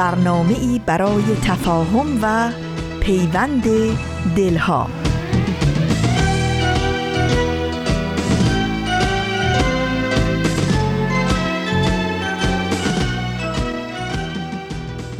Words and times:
برنامه 0.00 0.58
ای 0.58 0.80
برای 0.86 1.22
تفاهم 1.42 2.18
و 2.22 2.50
پیوند 3.00 3.64
دلها. 4.36 4.90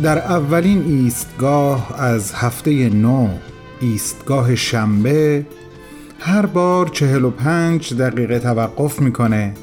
در 0.03 0.19
اولین 0.19 0.83
ایستگاه 0.83 2.01
از 2.01 2.33
هفته 2.35 2.89
نو 2.89 3.29
ایستگاه 3.81 4.55
شنبه 4.55 5.47
هر 6.21 6.47
بار 6.47 6.89
چهل 6.89 7.25
و 7.25 7.31
پنج 7.31 7.95
دقیقه 7.95 8.39
توقف 8.39 9.01
می‌کنه. 9.01 9.55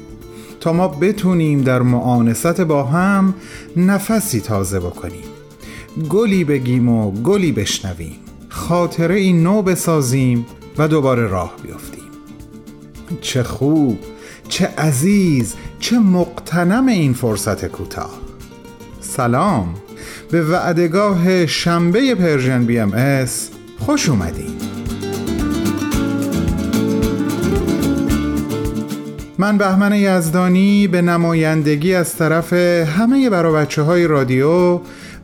ما 0.72 0.88
بتونیم 0.88 1.62
در 1.62 1.82
مؤانست 1.82 2.60
با 2.60 2.84
هم 2.84 3.34
نفسی 3.76 4.40
تازه 4.40 4.80
بکنیم. 4.80 5.24
گلی 6.08 6.44
بگیم 6.44 6.88
و 6.88 7.10
گلی 7.10 7.52
بشنویم. 7.52 8.16
خاطره‌ای 8.48 9.42
نو 9.42 9.62
بسازیم 9.62 10.46
و 10.78 10.88
دوباره 10.88 11.26
راه 11.26 11.54
بیفتیم. 11.62 12.02
چه 13.20 13.42
خوب 13.42 13.98
چه 14.48 14.66
عزیز 14.66 15.54
چه 15.80 15.98
مغتنم 15.98 16.86
این 16.86 17.12
فرصت 17.12 17.66
کوتاه. 17.66 18.10
سلام 19.00 19.74
به 20.30 20.42
وعده‌گاه 20.42 21.46
شنبه 21.46 22.14
Persian 22.14 22.64
BMS 22.64 23.50
خوش 23.78 24.08
اومدید 24.08 24.57
من 29.40 29.58
بهمن 29.58 29.92
یزدانی 29.92 30.88
به 30.88 31.02
نمایندگی 31.02 31.94
از 31.94 32.16
طرف 32.16 32.52
همه 32.52 33.30
برا 33.30 33.52
بچه 33.52 33.82
های 33.82 34.06
رادیو 34.06 34.80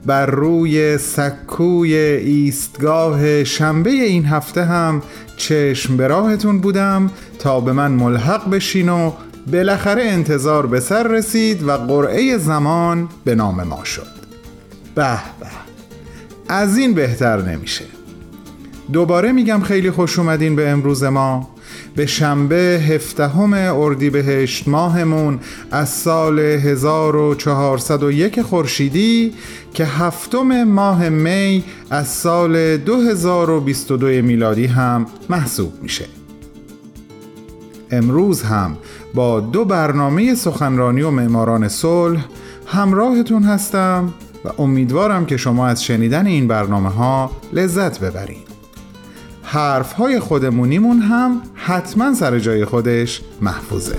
بر 0.07 0.27
روی 0.27 0.99
سکوی 0.99 1.95
ایستگاه 1.95 3.45
شنبه 3.45 3.91
این 3.91 4.27
هفته 4.27 4.65
هم 4.65 5.03
چشم 5.37 5.97
به 5.97 6.07
راهتون 6.07 6.59
بودم 6.59 7.11
تا 7.39 7.61
به 7.61 7.73
من 7.73 7.93
ملحق 7.93 8.51
بشین 8.51 8.89
و 8.89 9.13
بالاخره 9.53 10.05
انتظار 10.05 10.67
به 10.67 10.81
سر 10.81 11.09
رسید 11.09 11.69
و 11.69 11.73
قرعه 11.77 12.39
زمان 12.39 13.09
به 13.25 13.35
نام 13.35 13.63
ما 13.63 13.85
شد. 13.85 14.15
به 14.95 15.19
به 15.41 15.47
از 16.49 16.79
این 16.79 16.95
بهتر 16.95 17.43
نمیشه. 17.43 17.85
دوباره 18.93 19.33
میگم 19.33 19.61
خیلی 19.61 19.91
خوش 19.91 20.19
اومدین 20.19 20.57
به 20.57 20.69
امروز 20.69 21.05
ما. 21.05 21.54
به 21.97 22.07
شنبه 22.07 22.83
هفدهم 22.89 23.53
اردیبهشت 23.53 24.69
ماهمون 24.69 25.39
از 25.71 25.89
سال 25.89 26.39
1401 26.39 28.43
خورشیدی 28.43 29.33
که 29.75 29.85
هفتم 29.85 30.65
ماه 30.65 31.09
می 31.09 31.65
از 31.91 32.09
سال 32.09 32.77
2022 32.77 34.07
میلادی 34.07 34.67
هم 34.67 35.07
محسوب 35.29 35.83
میشه. 35.83 36.05
امروز 37.91 38.43
هم 38.43 38.77
با 39.15 39.41
دو 39.41 39.65
برنامه 39.65 40.35
سخنرانی 40.35 41.03
و 41.03 41.11
معماران 41.11 41.69
صلح 41.69 42.25
همراهتون 42.67 43.43
هستم 43.43 44.15
و 44.45 44.63
امیدوارم 44.63 45.27
که 45.27 45.37
شما 45.37 45.67
از 45.67 45.85
شنیدن 45.85 46.27
این 46.27 46.49
برنامه 46.49 46.91
ها 46.91 47.31
لذت 47.53 48.01
ببرید. 48.01 48.54
حرف 49.45 49.93
های 49.93 50.21
خودمونیمون 50.21 50.99
هم 51.01 51.43
حتما 51.55 52.15
سر 52.15 52.39
جای 52.39 52.65
خودش 52.65 53.21
محفوظه. 53.41 53.97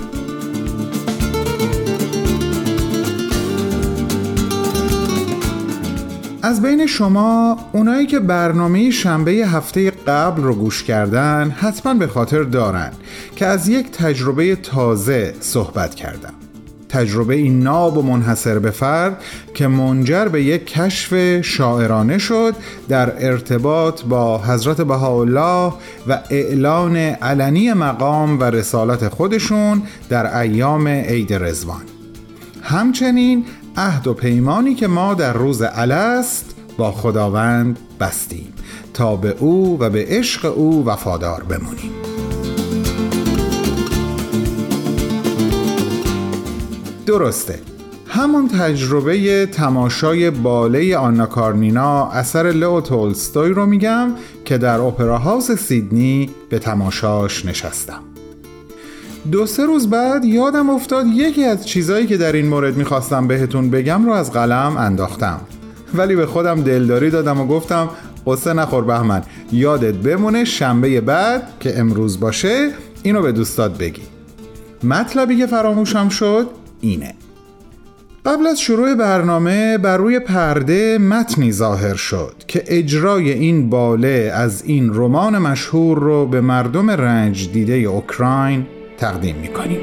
از 6.42 6.62
بین 6.62 6.86
شما 6.86 7.58
اونایی 7.72 8.06
که 8.06 8.20
برنامه 8.20 8.90
شنبه 8.90 9.32
هفته 9.32 9.90
قبل 9.90 10.42
رو 10.42 10.54
گوش 10.54 10.84
کردن 10.84 11.50
حتما 11.50 11.94
به 11.94 12.06
خاطر 12.06 12.42
دارن 12.42 12.92
که 13.36 13.46
از 13.46 13.68
یک 13.68 13.90
تجربه 13.90 14.56
تازه 14.56 15.34
صحبت 15.40 15.94
کردم. 15.94 16.45
تجربه 16.96 17.34
این 17.34 17.62
ناب 17.62 17.98
و 17.98 18.02
منحصر 18.02 18.58
به 18.58 18.70
فرد 18.70 19.22
که 19.54 19.66
منجر 19.66 20.28
به 20.28 20.42
یک 20.42 20.66
کشف 20.66 21.40
شاعرانه 21.40 22.18
شد 22.18 22.54
در 22.88 23.26
ارتباط 23.26 24.02
با 24.02 24.38
حضرت 24.38 24.80
بهاءالله 24.80 25.72
و 26.08 26.20
اعلان 26.30 26.96
علنی 26.96 27.72
مقام 27.72 28.40
و 28.40 28.44
رسالت 28.44 29.08
خودشون 29.08 29.82
در 30.08 30.38
ایام 30.38 30.88
عید 30.88 31.34
رزوان 31.34 31.82
همچنین 32.62 33.44
عهد 33.76 34.06
و 34.06 34.14
پیمانی 34.14 34.74
که 34.74 34.86
ما 34.86 35.14
در 35.14 35.32
روز 35.32 35.62
الست 35.62 36.54
با 36.78 36.92
خداوند 36.92 37.78
بستیم 38.00 38.52
تا 38.94 39.16
به 39.16 39.36
او 39.38 39.76
و 39.80 39.90
به 39.90 40.06
عشق 40.08 40.58
او 40.58 40.86
وفادار 40.86 41.42
بمونیم. 41.42 42.15
درسته. 47.06 47.58
همون 48.08 48.48
تجربه 48.48 49.46
تماشای 49.46 50.30
باله 50.30 50.96
آنا 50.96 51.26
کارنینا 51.26 52.10
اثر 52.10 52.42
لئو 52.42 52.80
تولستوی 52.80 53.50
رو 53.50 53.66
میگم 53.66 54.08
که 54.44 54.58
در 54.58 54.80
اپرا 54.80 55.18
هاوس 55.18 55.52
سیدنی 55.52 56.30
به 56.48 56.58
تماشاش 56.58 57.44
نشستم. 57.44 58.00
دو 59.32 59.46
سه 59.46 59.66
روز 59.66 59.90
بعد 59.90 60.24
یادم 60.24 60.70
افتاد 60.70 61.06
یکی 61.06 61.44
از 61.44 61.66
چیزایی 61.66 62.06
که 62.06 62.16
در 62.16 62.32
این 62.32 62.46
مورد 62.46 62.76
می‌خواستم 62.76 63.26
بهتون 63.26 63.70
بگم 63.70 64.06
رو 64.06 64.12
از 64.12 64.32
قلم 64.32 64.76
انداختم. 64.78 65.40
ولی 65.94 66.16
به 66.16 66.26
خودم 66.26 66.62
دلداری 66.62 67.10
دادم 67.10 67.40
و 67.40 67.46
گفتم 67.46 67.88
قصه 68.26 68.52
نخور 68.52 68.84
بهمن 68.84 69.22
یادت 69.52 69.94
بمونه 69.94 70.44
شنبه 70.44 71.00
بعد 71.00 71.42
که 71.60 71.80
امروز 71.80 72.20
باشه 72.20 72.70
اینو 73.02 73.22
به 73.22 73.32
دوستات 73.32 73.78
بگی. 73.78 74.02
مطلبی 74.84 75.36
که 75.36 75.46
فراموشم 75.46 76.08
شد 76.08 76.46
اینه. 76.80 77.14
قبل 78.26 78.46
از 78.46 78.60
شروع 78.60 78.94
برنامه 78.94 79.78
بر 79.78 79.96
روی 79.96 80.20
پرده 80.20 80.98
متنی 80.98 81.52
ظاهر 81.52 81.94
شد 81.94 82.34
که 82.48 82.64
اجرای 82.66 83.32
این 83.32 83.70
باله 83.70 84.30
از 84.34 84.64
این 84.64 84.90
رمان 84.94 85.38
مشهور 85.38 85.98
رو 85.98 86.26
به 86.26 86.40
مردم 86.40 86.90
رنج 86.90 87.52
دیده 87.52 87.72
اوکراین 87.72 88.66
تقدیم 88.98 89.36
می‌کنیم. 89.36 89.80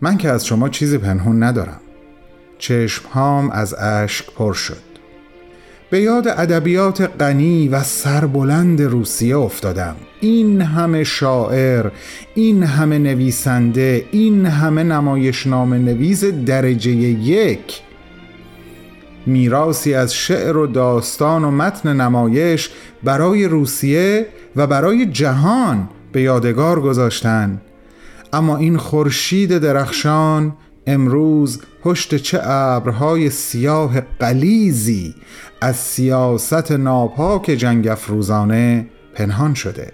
من 0.00 0.16
که 0.16 0.30
از 0.30 0.46
شما 0.46 0.68
چیزی 0.68 0.98
پنهون 0.98 1.42
ندارم. 1.42 1.80
چشمهام 2.58 3.50
از 3.50 3.74
اشک 3.74 4.26
پر 4.36 4.52
شد. 4.52 4.88
به 5.90 6.00
یاد 6.00 6.28
ادبیات 6.28 7.10
غنی 7.20 7.68
و 7.68 7.82
سربلند 7.82 8.82
روسیه 8.82 9.38
افتادم. 9.38 9.96
این 10.20 10.60
همه 10.60 11.04
شاعر 11.04 11.90
این 12.34 12.62
همه 12.62 12.98
نویسنده 12.98 14.04
این 14.10 14.46
همه 14.46 14.82
نمایشنامه 14.82 15.78
نویز 15.78 16.24
درجه 16.24 16.90
یک. 16.90 17.80
میراسی 19.26 19.94
از 19.94 20.14
شعر 20.14 20.56
و 20.56 20.66
داستان 20.66 21.44
و 21.44 21.50
متن 21.50 22.00
نمایش 22.00 22.70
برای 23.04 23.44
روسیه 23.44 24.26
و 24.56 24.66
برای 24.66 25.06
جهان 25.06 25.88
به 26.12 26.22
یادگار 26.22 26.80
گذاشتن. 26.80 27.60
اما 28.32 28.56
این 28.56 28.76
خورشید 28.76 29.58
درخشان 29.58 30.52
امروز 30.88 31.60
پشت 31.82 32.14
چه 32.14 32.40
ابرهای 32.42 33.30
سیاه 33.30 34.00
قلیزی 34.00 35.14
از 35.60 35.76
سیاست 35.76 36.72
ناپاک 36.72 37.44
جنگ 37.44 37.88
افروزانه 37.88 38.86
پنهان 39.14 39.54
شده. 39.54 39.92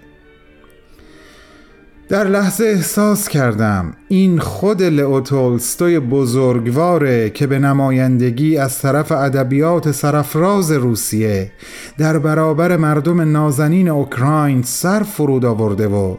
در 2.09 2.27
لحظه 2.27 2.63
احساس 2.65 3.27
کردم 3.29 3.93
این 4.07 4.39
خود 4.39 4.83
لئوتولستوی 4.83 5.99
بزرگواره 5.99 7.29
که 7.29 7.47
به 7.47 7.59
نمایندگی 7.59 8.57
از 8.57 8.79
طرف 8.79 9.11
ادبیات 9.11 9.91
سرفراز 9.91 10.71
روسیه 10.71 11.51
در 11.97 12.19
برابر 12.19 12.77
مردم 12.77 13.21
نازنین 13.31 13.89
اوکراین 13.89 14.63
سر 14.63 15.03
فرود 15.03 15.45
آورده 15.45 15.87
و 15.87 16.15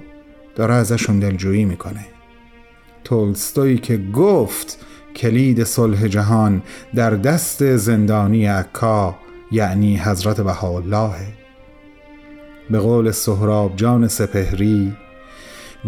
داره 0.57 0.75
ازشون 0.75 1.19
دلجویی 1.19 1.65
می‌کنه. 1.65 2.16
تولستوی 3.07 3.79
که 3.79 3.97
گفت 3.97 4.79
کلید 5.17 5.65
صلح 5.65 6.09
جهان 6.09 6.63
در 6.95 7.11
دست 7.11 7.77
زندانی 7.77 8.47
عکا 8.47 9.17
یعنی 9.53 9.97
حضرت 9.97 10.41
بهاءالله. 10.41 11.15
به 12.71 12.79
قول 12.79 13.11
سهراب 13.11 13.77
جان 13.77 14.09
سپهری 14.09 14.93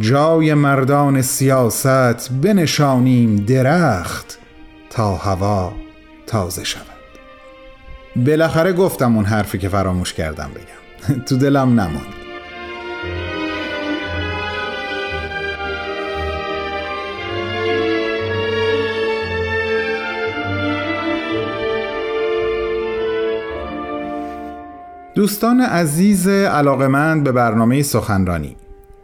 جای 0.01 0.55
مردان 0.55 1.23
سیاست 1.23 2.33
بنشانیم 2.33 3.37
درخت 3.37 4.39
تا 4.91 5.17
هوا 5.17 5.73
تازه 6.27 6.65
شود. 6.65 6.83
بالاخره 8.17 8.73
گفتم 8.73 9.17
اون 9.17 9.25
حرفی 9.25 9.59
که 9.59 9.69
فراموش 9.69 10.15
کردم 10.15 10.51
بگم. 10.55 11.21
تو 11.27 11.37
دلم 11.37 11.81
نماند. 11.81 12.18
دوستان 25.19 25.61
عزیز 25.61 26.29
علاقمند 26.29 27.25
به 27.25 27.33
برنامه 27.33 27.83
سخنرانی 27.83 28.57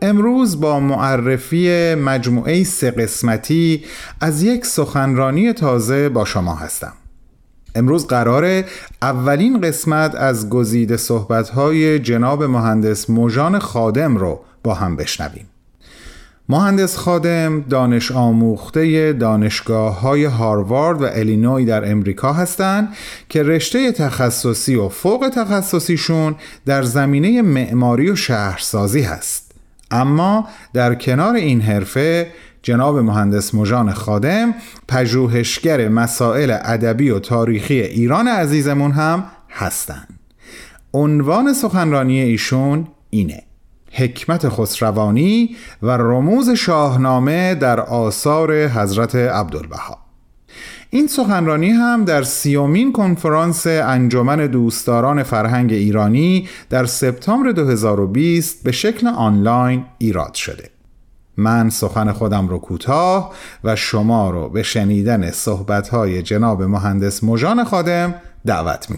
امروز 0.02 0.60
با 0.60 0.80
معرفی 0.80 1.94
مجموعه 1.94 2.64
سه 2.64 2.90
قسمتی 2.90 3.84
از 4.20 4.42
یک 4.42 4.66
سخنرانی 4.66 5.52
تازه 5.52 6.08
با 6.08 6.24
شما 6.24 6.54
هستم. 6.54 6.92
امروز 7.74 8.06
قرار 8.06 8.64
اولین 9.02 9.60
قسمت 9.60 10.14
از 10.14 10.48
گزیده 10.48 10.96
صحبتهای 10.96 11.98
جناب 11.98 12.42
مهندس 12.42 13.10
موجان 13.10 13.58
خادم 13.58 14.16
رو 14.16 14.40
با 14.62 14.74
هم 14.74 14.96
بشنویم. 14.96 15.46
مهندس 16.48 16.96
خادم 16.96 17.60
دانش 17.60 18.12
آموخته 18.12 19.12
دانشگاه 19.12 20.00
های 20.00 20.24
هاروارد 20.24 21.02
و 21.02 21.04
الینوی 21.04 21.64
در 21.64 21.90
امریکا 21.90 22.32
هستند 22.32 22.88
که 23.28 23.42
رشته 23.42 23.92
تخصصی 23.92 24.74
و 24.74 24.88
فوق 24.88 25.30
تخصصیشون 25.36 26.34
در 26.66 26.82
زمینه 26.82 27.42
معماری 27.42 28.10
و 28.10 28.16
شهرسازی 28.16 29.02
هست 29.02 29.52
اما 29.90 30.48
در 30.72 30.94
کنار 30.94 31.34
این 31.34 31.60
حرفه 31.60 32.26
جناب 32.62 32.98
مهندس 32.98 33.54
مجان 33.54 33.92
خادم 33.92 34.54
پژوهشگر 34.88 35.88
مسائل 35.88 36.50
ادبی 36.50 37.10
و 37.10 37.18
تاریخی 37.18 37.80
ایران 37.80 38.28
عزیزمون 38.28 38.90
هم 38.90 39.24
هستند. 39.50 40.18
عنوان 40.94 41.52
سخنرانی 41.52 42.20
ایشون 42.20 42.88
اینه 43.10 43.42
حکمت 43.94 44.48
خسروانی 44.48 45.56
و 45.82 45.90
رموز 45.90 46.50
شاهنامه 46.50 47.54
در 47.54 47.80
آثار 47.80 48.68
حضرت 48.68 49.14
عبدالبها. 49.14 49.98
این 50.90 51.06
سخنرانی 51.06 51.70
هم 51.70 52.04
در 52.04 52.22
سیومین 52.22 52.92
کنفرانس 52.92 53.66
انجمن 53.66 54.46
دوستداران 54.46 55.22
فرهنگ 55.22 55.72
ایرانی 55.72 56.48
در 56.70 56.84
سپتامبر 56.84 57.52
2020 57.52 58.62
به 58.64 58.72
شکل 58.72 59.06
آنلاین 59.06 59.84
ایراد 59.98 60.34
شده. 60.34 60.70
من 61.36 61.70
سخن 61.70 62.12
خودم 62.12 62.48
رو 62.48 62.58
کوتاه 62.58 63.32
و 63.64 63.76
شما 63.76 64.30
رو 64.30 64.48
به 64.48 64.62
شنیدن 64.62 65.30
صحبتهای 65.30 66.22
جناب 66.22 66.62
مهندس 66.62 67.24
مجان 67.24 67.64
خادم 67.64 68.14
دعوت 68.46 68.90
می 68.90 68.96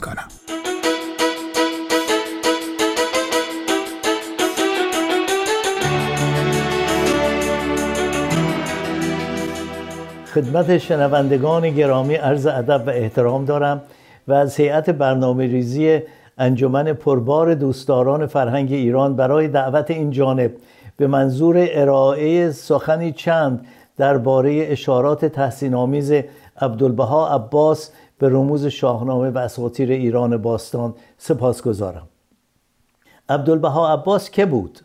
خدمت 10.36 10.78
شنوندگان 10.78 11.70
گرامی 11.70 12.14
عرض 12.14 12.46
ادب 12.46 12.82
و 12.86 12.90
احترام 12.90 13.44
دارم 13.44 13.82
و 14.28 14.32
از 14.32 14.56
هیئت 14.56 14.90
برنامه 14.90 15.46
ریزی 15.46 16.00
انجمن 16.38 16.92
پربار 16.92 17.54
دوستداران 17.54 18.26
فرهنگ 18.26 18.72
ایران 18.72 19.16
برای 19.16 19.48
دعوت 19.48 19.90
این 19.90 20.10
جانب 20.10 20.52
به 20.96 21.06
منظور 21.06 21.66
ارائه 21.70 22.50
سخنی 22.50 23.12
چند 23.12 23.66
درباره 23.96 24.66
اشارات 24.68 25.24
تحسین 25.24 25.74
آمیز 25.74 26.12
عبدالبها 26.60 27.34
عباس 27.34 27.90
به 28.18 28.28
رموز 28.28 28.66
شاهنامه 28.66 29.30
و 29.30 29.38
اساطیر 29.38 29.90
ایران 29.90 30.36
باستان 30.36 30.94
سپاس 31.18 31.62
گذارم 31.62 32.08
عبدالبها 33.28 33.92
عباس 33.92 34.30
که 34.30 34.46
بود؟ 34.46 34.80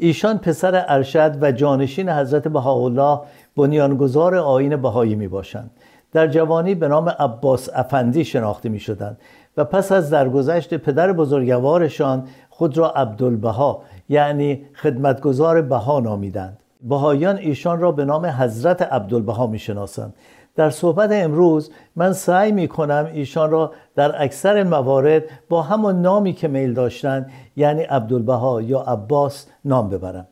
ایشان 0.00 0.38
پسر 0.38 0.84
ارشد 0.88 1.38
و 1.40 1.52
جانشین 1.52 2.08
حضرت 2.08 2.48
بهاءالله 2.48 3.20
بنیانگذار 3.58 4.34
آین 4.34 4.76
بهایی 4.76 5.14
می 5.14 5.28
باشند 5.28 5.70
در 6.12 6.26
جوانی 6.28 6.74
به 6.74 6.88
نام 6.88 7.08
عباس 7.08 7.68
افندی 7.74 8.24
شناخته 8.24 8.68
می 8.68 8.80
شدند 8.80 9.18
و 9.56 9.64
پس 9.64 9.92
از 9.92 10.10
درگذشت 10.10 10.74
پدر 10.74 11.12
بزرگوارشان 11.12 12.24
خود 12.50 12.78
را 12.78 12.90
عبدالبها 12.90 13.82
یعنی 14.08 14.66
خدمتگزار 14.74 15.62
بها 15.62 16.00
نامیدند. 16.00 16.58
بهاییان 16.82 17.36
ایشان 17.36 17.80
را 17.80 17.92
به 17.92 18.04
نام 18.04 18.26
حضرت 18.26 18.82
عبدالبها 18.82 19.46
می 19.46 19.58
شناسند 19.58 20.14
در 20.56 20.70
صحبت 20.70 21.10
امروز 21.12 21.70
من 21.96 22.12
سعی 22.12 22.52
می 22.52 22.68
کنم 22.68 23.08
ایشان 23.12 23.50
را 23.50 23.72
در 23.94 24.22
اکثر 24.22 24.62
موارد 24.62 25.22
با 25.48 25.62
همان 25.62 26.02
نامی 26.02 26.32
که 26.32 26.48
میل 26.48 26.74
داشتند 26.74 27.30
یعنی 27.56 27.82
عبدالبها 27.82 28.62
یا 28.62 28.80
عباس 28.80 29.46
نام 29.64 29.88
ببرم. 29.88 30.26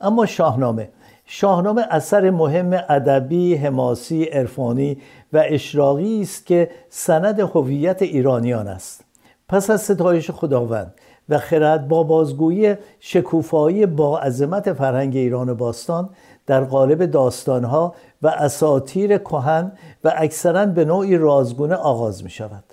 اما 0.00 0.26
شاهنامه 0.26 0.88
شاهنامه 1.30 1.86
اثر 1.90 2.30
مهم 2.30 2.72
ادبی، 2.72 3.54
حماسی، 3.54 4.24
عرفانی 4.24 4.98
و 5.32 5.44
اشراقی 5.46 6.22
است 6.22 6.46
که 6.46 6.70
سند 6.88 7.40
هویت 7.40 8.02
ایرانیان 8.02 8.68
است. 8.68 9.04
پس 9.48 9.70
از 9.70 9.82
ستایش 9.82 10.30
خداوند 10.30 10.94
و 11.28 11.38
خرد 11.38 11.88
با 11.88 12.02
بازگویی 12.02 12.74
شکوفایی 13.00 13.86
با 13.86 14.18
عظمت 14.18 14.72
فرهنگ 14.72 15.16
ایران 15.16 15.54
باستان 15.54 16.10
در 16.46 16.64
قالب 16.64 17.06
داستانها 17.06 17.94
و 18.22 18.28
اساتیر 18.28 19.18
کهن 19.18 19.72
و 20.04 20.12
اکثرا 20.16 20.66
به 20.66 20.84
نوعی 20.84 21.16
رازگونه 21.16 21.74
آغاز 21.74 22.24
می 22.24 22.30
شود 22.30 22.64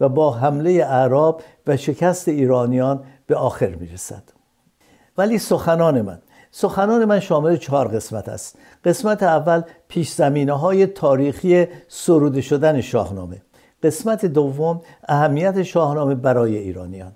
و 0.00 0.08
با 0.08 0.30
حمله 0.32 0.70
اعراب 0.70 1.42
و 1.66 1.76
شکست 1.76 2.28
ایرانیان 2.28 3.04
به 3.26 3.36
آخر 3.36 3.74
می 3.74 3.86
رسد. 3.86 4.22
ولی 5.18 5.38
سخنان 5.38 6.02
من 6.02 6.18
سخنان 6.58 7.04
من 7.04 7.20
شامل 7.20 7.56
چهار 7.56 7.88
قسمت 7.88 8.28
است. 8.28 8.58
قسمت 8.84 9.22
اول 9.22 9.62
پیش 9.88 10.10
زمینه 10.10 10.52
های 10.52 10.86
تاریخی 10.86 11.66
سروده 11.88 12.40
شدن 12.40 12.80
شاهنامه. 12.80 13.42
قسمت 13.82 14.26
دوم 14.26 14.80
اهمیت 15.08 15.62
شاهنامه 15.62 16.14
برای 16.14 16.56
ایرانیان. 16.56 17.12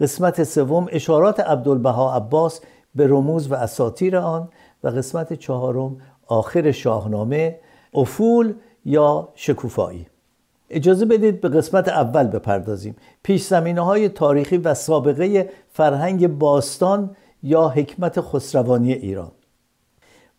قسمت 0.00 0.44
سوم 0.44 0.86
اشارات 0.90 1.40
عبدالبها 1.40 2.16
عباس 2.16 2.60
به 2.94 3.06
رموز 3.06 3.52
و 3.52 3.54
اساتیر 3.54 4.16
آن. 4.16 4.48
و 4.84 4.88
قسمت 4.88 5.32
چهارم 5.32 5.96
آخر 6.26 6.72
شاهنامه 6.72 7.58
افول 7.94 8.54
یا 8.84 9.28
شکوفایی. 9.34 10.06
اجازه 10.70 11.04
بدید 11.04 11.40
به 11.40 11.48
قسمت 11.48 11.88
اول 11.88 12.26
بپردازیم. 12.26 12.96
پیش 13.22 13.42
زمینه 13.42 13.80
های 13.80 14.08
تاریخی 14.08 14.56
و 14.56 14.74
سابقه 14.74 15.50
فرهنگ 15.72 16.38
باستان 16.38 17.16
یا 17.44 17.68
حکمت 17.68 18.20
خسروانی 18.20 18.92
ایران. 18.92 19.32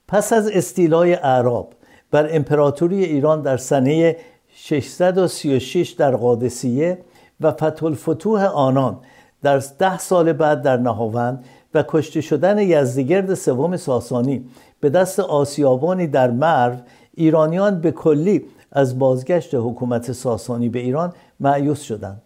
پس 0.07 0.33
از 0.33 0.49
استیلای 0.49 1.13
اعراب 1.13 1.73
بر 2.11 2.35
امپراتوری 2.35 3.03
ایران 3.03 3.41
در 3.41 3.57
سنه 3.57 4.17
636 4.55 5.89
در 5.89 6.15
قادسیه 6.15 6.97
و 7.41 7.51
فتح 7.51 7.83
الفتوح 7.85 8.43
آنان 8.45 8.97
در 9.43 9.63
ده 9.79 9.97
سال 9.97 10.33
بعد 10.33 10.61
در 10.61 10.77
نهاوند 10.77 11.45
و 11.73 11.83
کشته 11.87 12.21
شدن 12.21 12.59
یزدگرد 12.59 13.33
سوم 13.33 13.77
ساسانی 13.77 14.49
به 14.79 14.89
دست 14.89 15.19
آسیابانی 15.19 16.07
در 16.07 16.31
مرو 16.31 16.75
ایرانیان 17.13 17.81
به 17.81 17.91
کلی 17.91 18.45
از 18.71 18.99
بازگشت 18.99 19.55
حکومت 19.55 20.11
ساسانی 20.11 20.69
به 20.69 20.79
ایران 20.79 21.13
معیوس 21.39 21.81
شدند. 21.81 22.21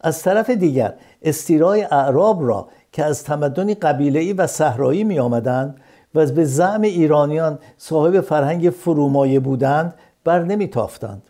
از 0.00 0.22
طرف 0.22 0.50
دیگر 0.50 0.94
استیرای 1.22 1.82
اعراب 1.82 2.48
را 2.48 2.68
که 2.96 3.04
از 3.04 3.24
تمدنی 3.24 3.74
قبیله‌ای 3.74 4.32
و 4.32 4.46
صحرایی 4.46 5.04
می 5.04 5.18
آمدند 5.18 5.76
و 6.14 6.26
به 6.26 6.44
زعم 6.44 6.80
ایرانیان 6.80 7.58
صاحب 7.78 8.20
فرهنگ 8.20 8.70
فرومایه 8.70 9.40
بودند 9.40 9.94
بر 10.24 10.42
نمی 10.42 10.68
تافتند. 10.68 11.22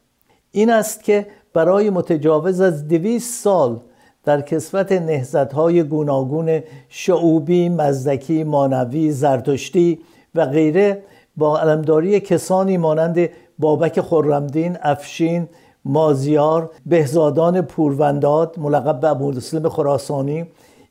این 0.50 0.70
است 0.70 1.04
که 1.04 1.26
برای 1.52 1.90
متجاوز 1.90 2.60
از 2.60 2.88
دویست 2.88 3.42
سال 3.42 3.80
در 4.24 4.40
کسوت 4.40 4.92
نهزت 4.92 5.52
های 5.52 5.82
گوناگون 5.82 6.60
شعوبی، 6.88 7.68
مزدکی، 7.68 8.44
مانوی، 8.44 9.12
زرتشتی 9.12 9.98
و 10.34 10.46
غیره 10.46 11.02
با 11.36 11.58
علمداری 11.58 12.20
کسانی 12.20 12.76
مانند 12.76 13.28
بابک 13.58 14.00
خرمدین، 14.00 14.78
افشین، 14.82 15.48
مازیار، 15.84 16.70
بهزادان 16.86 17.60
پورونداد 17.60 18.58
ملقب 18.58 19.00
به 19.00 19.08
ابوالسلم 19.08 19.68
خراسانی، 19.68 20.46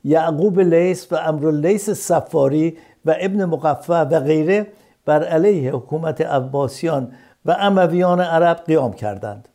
یعقوب 0.06 0.60
لیس 0.60 1.12
و 1.12 1.50
لیس 1.50 1.90
سفاری 1.90 2.76
و 3.06 3.14
ابن 3.20 3.44
مقفع 3.44 4.02
و 4.02 4.20
غیره 4.20 4.66
بر 5.04 5.24
علیه 5.24 5.72
حکومت 5.72 6.20
عباسیان 6.20 7.12
و 7.46 7.56
امویان 7.60 8.20
عرب 8.20 8.56
قیام 8.56 8.92
کردند. 8.92 9.48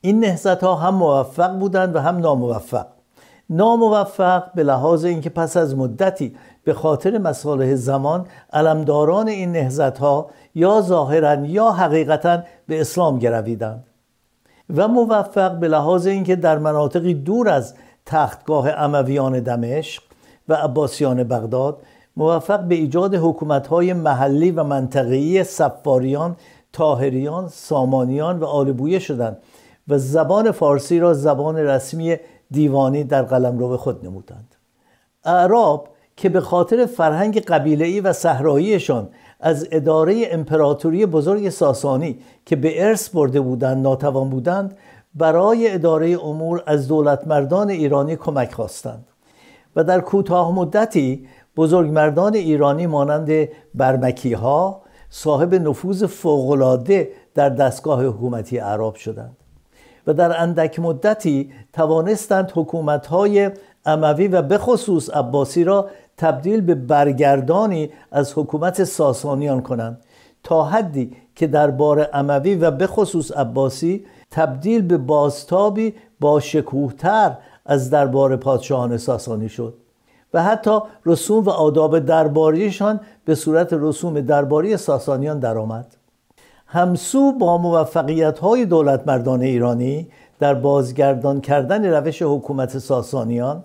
این 0.00 0.20
نهزت 0.20 0.64
ها 0.64 0.74
هم 0.74 0.94
موفق 0.94 1.58
بودند 1.58 1.96
و 1.96 1.98
هم 1.98 2.16
ناموفق. 2.16 2.86
ناموفق 3.50 4.52
به 4.52 4.62
لحاظ 4.62 5.04
اینکه 5.04 5.30
پس 5.30 5.56
از 5.56 5.76
مدتی 5.76 6.36
به 6.64 6.74
خاطر 6.74 7.18
مصالح 7.18 7.74
زمان 7.74 8.26
علمداران 8.52 9.28
این 9.28 9.52
نهزت 9.52 9.98
ها 9.98 10.30
یا 10.54 10.80
ظاهرا 10.80 11.34
یا 11.34 11.70
حقیقتا 11.70 12.42
به 12.66 12.80
اسلام 12.80 13.18
گرویدند. 13.18 13.84
و 14.76 14.88
موفق 14.88 15.52
به 15.52 15.68
لحاظ 15.68 16.06
اینکه 16.06 16.36
در 16.36 16.58
مناطقی 16.58 17.14
دور 17.14 17.48
از 17.48 17.74
تختگاه 18.08 18.68
امویان 18.68 19.40
دمشق 19.40 20.02
و 20.48 20.54
عباسیان 20.54 21.24
بغداد 21.24 21.82
موفق 22.16 22.60
به 22.60 22.74
ایجاد 22.74 23.14
حکومت‌های 23.14 23.92
محلی 23.92 24.50
و 24.50 24.62
منطقه‌ای 24.62 25.44
سفاریان، 25.44 26.36
تاهریان، 26.72 27.48
سامانیان 27.48 28.38
و 28.38 28.44
آلبویه 28.44 28.98
شدند 28.98 29.38
و 29.88 29.98
زبان 29.98 30.50
فارسی 30.50 30.98
را 30.98 31.14
زبان 31.14 31.56
رسمی 31.56 32.16
دیوانی 32.50 33.04
در 33.04 33.22
قلمرو 33.22 33.76
خود 33.76 34.06
نمودند. 34.06 34.54
اعراب 35.24 35.88
که 36.16 36.28
به 36.28 36.40
خاطر 36.40 36.86
فرهنگ 36.86 37.40
قبیله‌ای 37.40 38.00
و 38.00 38.12
صحراییشان 38.12 39.08
از 39.40 39.68
اداره 39.72 40.28
امپراتوری 40.30 41.06
بزرگ 41.06 41.48
ساسانی 41.48 42.18
که 42.46 42.56
به 42.56 42.86
ارث 42.86 43.08
برده 43.08 43.40
بودند 43.40 43.82
ناتوان 43.82 44.30
بودند 44.30 44.76
برای 45.14 45.74
اداره 45.74 46.24
امور 46.24 46.62
از 46.66 46.88
دولتمردان 46.88 47.70
ایرانی 47.70 48.16
کمک 48.16 48.52
خواستند 48.52 49.06
و 49.76 49.84
در 49.84 50.00
کوتاه 50.00 50.54
مدتی 50.54 51.28
بزرگمردان 51.56 52.34
ایرانی 52.34 52.86
مانند 52.86 53.48
برمکی 53.74 54.32
ها 54.32 54.82
صاحب 55.10 55.54
نفوذ 55.54 56.04
فوقالعاده 56.04 57.08
در 57.34 57.48
دستگاه 57.48 58.04
حکومتی 58.04 58.58
عرب 58.58 58.94
شدند 58.94 59.36
و 60.06 60.14
در 60.14 60.42
اندک 60.42 60.80
مدتی 60.80 61.52
توانستند 61.72 62.52
حکومت‌های 62.54 63.50
اموی 63.86 64.28
و 64.28 64.42
بخصوص 64.42 65.10
عباسی 65.10 65.64
را 65.64 65.88
تبدیل 66.16 66.60
به 66.60 66.74
برگردانی 66.74 67.90
از 68.10 68.32
حکومت 68.38 68.84
ساسانیان 68.84 69.62
کنند 69.62 70.04
تا 70.42 70.64
حدی 70.64 71.12
که 71.34 71.46
دربار 71.46 72.08
اموی 72.12 72.54
و 72.54 72.70
بخصوص 72.70 73.32
عباسی 73.32 74.04
تبدیل 74.30 74.82
به 74.82 74.98
بازتابی 74.98 75.94
با 76.20 76.40
شکوهتر 76.40 77.36
از 77.66 77.90
دربار 77.90 78.36
پادشاهان 78.36 78.96
ساسانی 78.96 79.48
شد. 79.48 79.74
و 80.34 80.42
حتی 80.42 80.78
رسوم 81.06 81.44
و 81.44 81.50
آداب 81.50 81.98
درباریشان 81.98 83.00
به 83.24 83.34
صورت 83.34 83.68
رسوم 83.72 84.20
درباری 84.20 84.76
ساسانیان 84.76 85.38
درآمد. 85.38 85.96
همسو 86.66 87.32
با 87.32 87.58
موفقیت 87.58 88.38
های 88.38 88.66
دولت 88.66 89.02
مردان 89.06 89.42
ایرانی 89.42 90.08
در 90.38 90.54
بازگردان 90.54 91.40
کردن 91.40 91.84
روش 91.84 92.22
حکومت 92.22 92.78
ساسانیان 92.78 93.64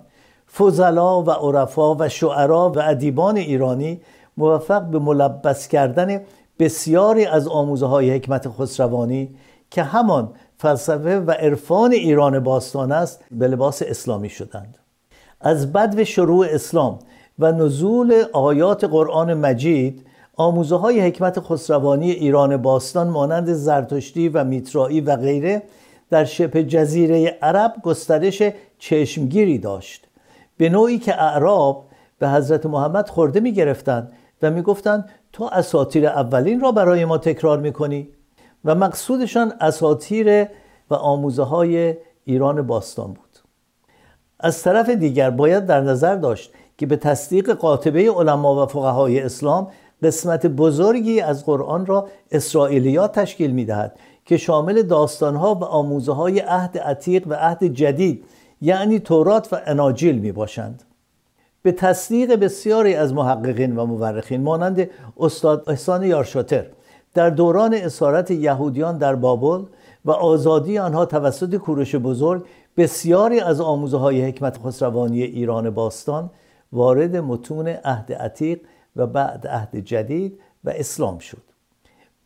فضلا 0.56 1.22
و 1.22 1.30
عرفا 1.30 1.94
و 1.94 2.08
شعرا 2.08 2.70
و 2.70 2.80
ادیبان 2.80 3.36
ایرانی 3.36 4.00
موفق 4.36 4.82
به 4.82 4.98
ملبس 4.98 5.68
کردن 5.68 6.20
بسیاری 6.58 7.24
از 7.24 7.48
آموزه 7.48 7.86
های 7.86 8.10
حکمت 8.10 8.48
خسروانی 8.48 9.34
که 9.70 9.82
همان 9.82 10.28
فلسفه 10.64 11.20
و 11.20 11.30
عرفان 11.30 11.92
ایران 11.92 12.40
باستان 12.40 12.92
است 12.92 13.24
به 13.30 13.48
لباس 13.48 13.82
اسلامی 13.82 14.28
شدند. 14.28 14.78
از 15.40 15.72
بد 15.72 16.02
شروع 16.02 16.46
اسلام 16.50 16.98
و 17.38 17.52
نزول 17.52 18.24
آیات 18.32 18.84
قرآن 18.84 19.34
مجید 19.34 20.06
آموزه 20.36 20.76
های 20.76 21.00
حکمت 21.00 21.40
خسروانی 21.40 22.10
ایران 22.10 22.56
باستان 22.56 23.08
مانند 23.08 23.52
زرتشتی 23.52 24.28
و 24.28 24.44
میترایی 24.44 25.00
و 25.00 25.16
غیره 25.16 25.62
در 26.10 26.24
شبه 26.24 26.64
جزیره 26.64 27.38
عرب 27.42 27.74
گسترش 27.82 28.42
چشمگیری 28.78 29.58
داشت. 29.58 30.06
به 30.56 30.68
نوعی 30.68 30.98
که 30.98 31.22
اعراب 31.22 31.84
به 32.18 32.28
حضرت 32.28 32.66
محمد 32.66 33.08
خورده 33.08 33.40
می 33.40 33.52
گرفتند 33.52 34.12
و 34.42 34.50
می 34.50 34.62
گفتند 34.62 35.08
تو 35.32 35.48
اساطیر 35.52 36.06
اولین 36.06 36.60
را 36.60 36.72
برای 36.72 37.04
ما 37.04 37.18
تکرار 37.18 37.58
می 37.58 37.72
کنی 37.72 38.08
و 38.64 38.74
مقصودشان 38.74 39.52
اساطیر 39.60 40.46
و 40.90 40.94
آموزه 40.94 41.42
های 41.42 41.96
ایران 42.24 42.62
باستان 42.62 43.06
بود. 43.06 43.38
از 44.40 44.62
طرف 44.62 44.88
دیگر 44.88 45.30
باید 45.30 45.66
در 45.66 45.80
نظر 45.80 46.16
داشت 46.16 46.52
که 46.78 46.86
به 46.86 46.96
تصدیق 46.96 47.50
قاطبه 47.50 48.10
علما 48.10 48.62
و 48.62 48.66
فقهای 48.66 49.20
اسلام 49.20 49.68
قسمت 50.02 50.46
بزرگی 50.46 51.20
از 51.20 51.46
قرآن 51.46 51.86
را 51.86 52.08
اسرائیلیات 52.30 53.12
تشکیل 53.12 53.50
می 53.50 53.64
دهد 53.64 53.96
که 54.24 54.36
شامل 54.36 54.82
داستانها 54.82 55.54
و 55.54 55.64
آموزه 55.64 56.12
های 56.12 56.40
عهد 56.40 56.78
عتیق 56.78 57.26
و 57.26 57.34
عهد 57.34 57.64
جدید 57.64 58.24
یعنی 58.60 58.98
تورات 58.98 59.52
و 59.52 59.60
اناجیل 59.66 60.18
می 60.18 60.32
باشند 60.32 60.82
به 61.62 61.72
تصدیق 61.72 62.34
بسیاری 62.34 62.94
از 62.94 63.14
محققین 63.14 63.76
و 63.76 63.86
مورخین 63.86 64.42
مانند 64.42 64.90
استاد 65.16 65.64
احسان 65.66 66.02
یارشاتر 66.02 66.66
در 67.14 67.30
دوران 67.30 67.74
اسارت 67.74 68.30
یهودیان 68.30 68.98
در 68.98 69.14
بابل 69.14 69.64
و 70.04 70.10
آزادی 70.10 70.78
آنها 70.78 71.06
توسط 71.06 71.56
کوروش 71.56 71.94
بزرگ 71.94 72.44
بسیاری 72.76 73.40
از 73.40 73.60
آموزه 73.60 73.96
های 73.96 74.24
حکمت 74.24 74.58
خسروانی 74.66 75.22
ایران 75.22 75.70
باستان 75.70 76.30
وارد 76.72 77.16
متون 77.16 77.68
عهد 77.68 78.12
عتیق 78.12 78.60
و 78.96 79.06
بعد 79.06 79.46
عهد 79.46 79.76
جدید 79.76 80.38
و 80.64 80.70
اسلام 80.70 81.18
شد. 81.18 81.42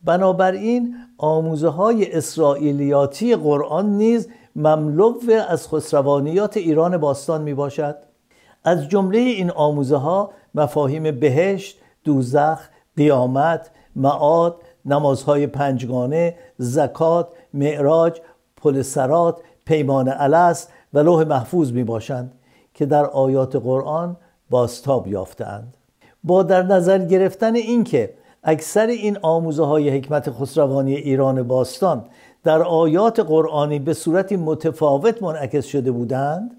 بنابراین 0.05 0.97
آموزه 1.19 1.69
های 1.69 2.13
اسرائیلیاتی 2.13 3.37
قرآن 3.37 3.97
نیز 3.97 4.29
مملو 4.57 5.15
از 5.49 5.69
خسروانیات 5.69 6.57
ایران 6.57 6.97
باستان 6.97 7.43
می 7.43 7.55
باشد 7.55 7.97
از 8.65 8.89
جمله 8.89 9.19
این 9.19 9.51
آموزه 9.51 9.97
ها 9.97 10.31
مفاهیم 10.55 11.21
بهشت، 11.21 11.79
دوزخ، 12.05 12.69
قیامت، 12.97 13.71
معاد، 13.97 14.57
نمازهای 14.85 15.47
پنجگانه، 15.47 16.35
زکات، 16.59 17.29
معراج، 17.55 18.21
پل 18.57 18.83
سرات، 18.83 19.41
پیمان 19.65 20.09
الست 20.17 20.73
و 20.95 20.99
لوح 20.99 21.25
محفوظ 21.25 21.73
می 21.73 21.85
باشند 21.85 22.33
که 22.75 22.87
در 22.87 23.07
آیات 23.07 23.57
قرآن 23.57 24.17
بازتاب 24.51 25.07
یافتند 25.07 25.77
با 26.25 26.43
در 26.43 26.63
نظر 26.63 26.99
گرفتن 26.99 27.55
اینکه 27.55 28.15
اکثر 28.45 28.87
این 28.87 29.19
آموزه 29.23 29.65
های 29.65 29.91
حکمت 29.91 30.31
خسروانی 30.31 30.95
ایران 30.95 31.43
باستان 31.43 32.05
در 32.45 32.63
آیات 32.63 33.21
قرآنی 33.21 33.79
به 33.79 33.93
صورتی 33.93 34.37
متفاوت 34.37 35.23
منعکس 35.23 35.65
شده 35.67 35.91
بودند 35.91 36.57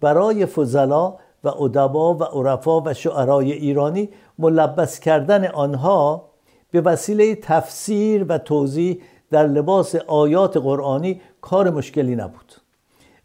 برای 0.00 0.46
فضلا 0.46 1.14
و 1.44 1.48
ادبا 1.48 2.14
و 2.14 2.24
عرفا 2.24 2.80
و 2.80 2.94
شعرای 2.94 3.52
ایرانی 3.52 4.08
ملبس 4.38 5.00
کردن 5.00 5.46
آنها 5.46 6.28
به 6.74 6.80
وسیله 6.80 7.34
تفسیر 7.34 8.24
و 8.28 8.38
توضیح 8.38 9.00
در 9.30 9.46
لباس 9.46 9.94
آیات 9.94 10.56
قرآنی 10.56 11.20
کار 11.40 11.70
مشکلی 11.70 12.16
نبود. 12.16 12.52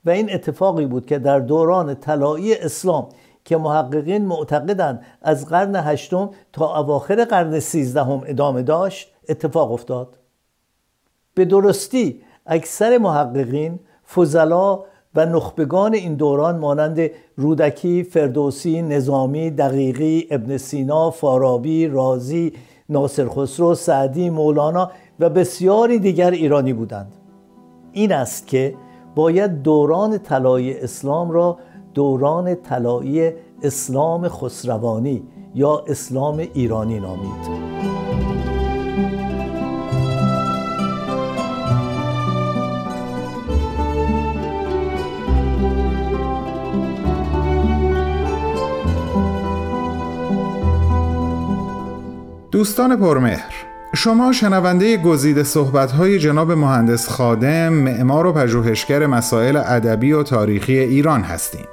و 0.06 0.10
این 0.10 0.34
اتفاقی 0.34 0.86
بود 0.86 1.06
که 1.06 1.20
در 1.20 1.40
دوران 1.40 1.96
طلایی 1.96 2.56
اسلام 2.56 3.10
که 3.46 3.58
محققین 3.58 4.26
معتقدند 4.26 5.06
از 5.22 5.46
قرن 5.46 5.76
هشتم 5.76 6.30
تا 6.54 6.80
اواخر 6.80 7.26
قرن 7.26 7.60
سیزدهم 7.60 8.22
ادامه 8.26 8.62
داشت 8.62 9.12
اتفاق 9.30 9.72
افتاد. 9.72 10.18
به 11.34 11.46
درستی 11.46 12.22
اکثر 12.46 12.98
محققین 12.98 13.80
فضلا 14.16 14.80
و 15.16 15.26
نخبگان 15.26 15.94
این 15.94 16.16
دوران 16.16 16.58
مانند 16.58 17.12
رودکی، 17.36 18.04
فردوسی، 18.04 18.82
نظامی، 18.82 19.52
دقیقی، 19.52 20.28
ابن 20.32 20.58
سینا، 20.58 21.12
فارابی، 21.12 21.88
رازی، 21.88 22.54
ناصر 22.90 23.30
خسرو، 23.30 23.76
سعدی، 23.76 24.30
مولانا 24.30 24.92
و 25.20 25.30
بسیاری 25.30 26.00
دیگر 26.00 26.32
ایرانی 26.32 26.74
بودند. 26.74 27.12
این 27.92 28.12
است 28.12 28.48
که 28.48 28.76
باید 29.16 29.62
دوران 29.62 30.18
طلایی 30.18 30.74
اسلام 30.74 31.32
را 31.32 31.58
دوران 31.94 32.56
طلایی 32.56 33.32
اسلام 33.64 34.28
خسروانی 34.28 35.24
یا 35.56 35.84
اسلام 35.88 36.38
ایرانی 36.54 37.00
نامید. 37.00 37.89
دوستان 52.52 52.96
پرمهر 52.96 53.54
شما 53.96 54.32
شنونده 54.32 54.98
گزیده 54.98 55.44
صحبت‌های 55.44 56.20
جناب 56.20 56.52
مهندس 56.52 57.10
خادم 57.10 57.70
معمار 57.70 58.26
و 58.28 58.34
پژوهشگر 58.34 59.06
مسائل 59.06 59.58
ادبی 59.58 60.12
و 60.12 60.24
تاریخی 60.24 60.80
ایران 60.80 61.22
هستیم. 61.22 61.66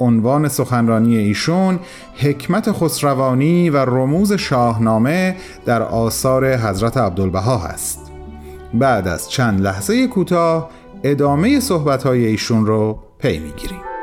عنوان 0.00 0.48
سخنرانی 0.48 1.16
ایشون 1.16 1.78
حکمت 2.16 2.72
خسروانی 2.72 3.70
و 3.70 3.76
رموز 3.76 4.32
شاهنامه 4.32 5.36
در 5.66 5.82
آثار 5.82 6.56
حضرت 6.56 6.96
عبدالبها 6.96 7.58
هست. 7.58 8.12
بعد 8.74 9.08
از 9.08 9.30
چند 9.30 9.60
لحظه 9.60 10.06
کوتاه 10.08 10.70
ادامه 11.02 11.60
صحبت‌های 11.60 12.26
ایشون 12.26 12.66
رو 12.66 12.98
پی 13.18 13.38
می‌گیریم. 13.38 13.95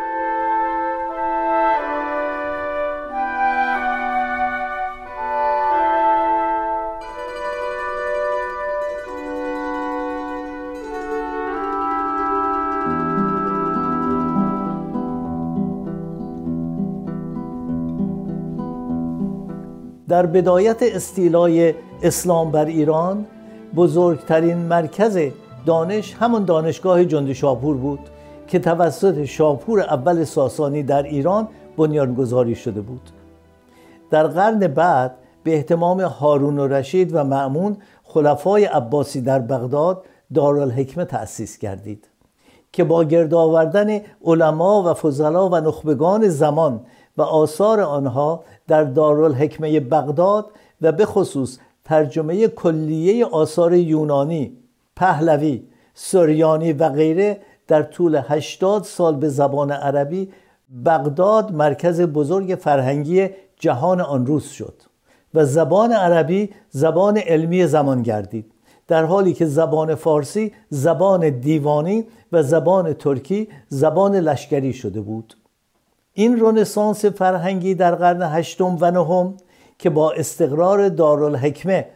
در 20.13 20.25
بدایت 20.25 20.77
استیلای 20.82 21.74
اسلام 22.03 22.51
بر 22.51 22.65
ایران 22.65 23.25
بزرگترین 23.75 24.58
مرکز 24.58 25.20
دانش 25.65 26.15
همون 26.20 26.46
دانشگاه 26.46 27.05
جند 27.05 27.34
شاپور 27.34 27.77
بود 27.77 28.00
که 28.48 28.60
توسط 28.60 29.24
شاپور 29.24 29.79
اول 29.82 30.24
ساسانی 30.24 30.84
در 30.84 31.03
ایران 31.03 31.48
بنیانگذاری 31.77 32.55
شده 32.55 32.82
بود. 32.82 33.10
در 34.12 34.27
قرن 34.27 34.60
بعد 34.60 35.15
به 35.43 35.55
احتمام 35.55 36.01
هارون 36.01 36.60
و 36.60 36.67
رشید 36.67 37.15
و 37.15 37.24
معمون 37.24 37.77
خلفای 38.03 38.65
عباسی 38.65 39.22
در 39.22 39.39
بغداد 39.39 40.05
دارالحکمه 40.34 41.05
تأسیس 41.05 41.58
کردید 41.58 42.08
که 42.72 42.84
با 42.84 43.03
گرد 43.03 43.34
آوردن 43.34 44.00
علما 44.25 44.84
و 44.84 44.93
فضلا 44.93 45.50
و 45.50 45.55
نخبگان 45.55 46.27
زمان 46.27 46.79
و 47.17 47.22
آثار 47.22 47.82
آنها 47.82 48.43
در 48.67 48.84
دارالحکمه 48.84 49.79
بغداد 49.79 50.46
و 50.82 50.91
به 50.91 51.05
خصوص 51.05 51.58
ترجمه 51.86 52.48
کلیه 52.48 53.25
آثار 53.25 53.74
یونانی، 53.74 54.58
پهلوی، 54.96 55.63
سریانی 55.93 56.74
و 56.74 56.89
غیره 56.89 57.39
در 57.67 57.84
طول 57.84 58.22
80 58.27 58.84
سال 58.84 59.15
به 59.15 59.29
زبان 59.29 59.72
عربی 59.72 60.32
بغداد 60.86 61.51
مرکز 61.51 62.01
بزرگ 62.01 62.58
فرهنگی 62.62 63.29
جهان 63.60 64.01
آن 64.01 64.25
روز 64.25 64.46
شد 64.46 64.82
و 65.34 65.46
زبان 65.46 65.91
عربی 65.91 66.50
زبان 66.70 67.17
علمی 67.17 67.67
زمان 67.67 68.01
گردید 68.01 68.51
در 68.88 69.05
حالی 69.05 69.34
که 69.34 69.46
زبان 69.46 69.96
فارسی 69.96 70.53
زبان 70.70 71.29
دیوانی 71.29 72.05
و 72.32 72.43
زبان 72.43 72.93
ترکی 72.93 73.48
زبان 73.70 74.15
لشکری 74.15 74.74
شده 74.74 75.01
بود. 75.01 75.36
این 76.13 76.39
رنسانس 76.39 77.05
فرهنگی 77.05 77.75
در 77.75 77.96
قرن 77.96 78.22
هشتم 78.22 78.77
و 78.79 78.91
نهم 78.91 79.38
که 79.79 79.89
با 79.89 80.12
استقرار 80.12 80.89
دارالحکمه 80.89 81.88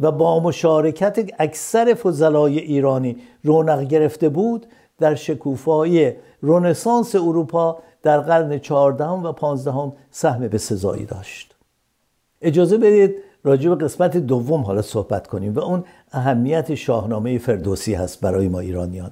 و 0.00 0.12
با 0.12 0.40
مشارکت 0.40 1.30
اکثر 1.38 1.94
فضلای 1.94 2.58
ایرانی 2.58 3.16
رونق 3.44 3.82
گرفته 3.82 4.28
بود 4.28 4.66
در 4.98 5.14
شکوفایی 5.14 6.12
رنسانس 6.42 7.14
اروپا 7.14 7.78
در 8.02 8.20
قرن 8.20 8.58
چهاردهم 8.58 9.24
و 9.24 9.32
پانزدهم 9.32 9.92
سهم 10.10 10.48
به 10.48 10.58
سزایی 10.58 11.04
داشت. 11.04 11.56
اجازه 12.42 12.78
بدید 12.78 13.14
راجع 13.44 13.70
به 13.70 13.84
قسمت 13.84 14.16
دوم 14.16 14.60
حالا 14.60 14.82
صحبت 14.82 15.26
کنیم 15.26 15.54
و 15.54 15.60
اون 15.60 15.84
اهمیت 16.12 16.74
شاهنامه 16.74 17.38
فردوسی 17.38 17.94
هست 17.94 18.20
برای 18.20 18.48
ما 18.48 18.60
ایرانیان. 18.60 19.10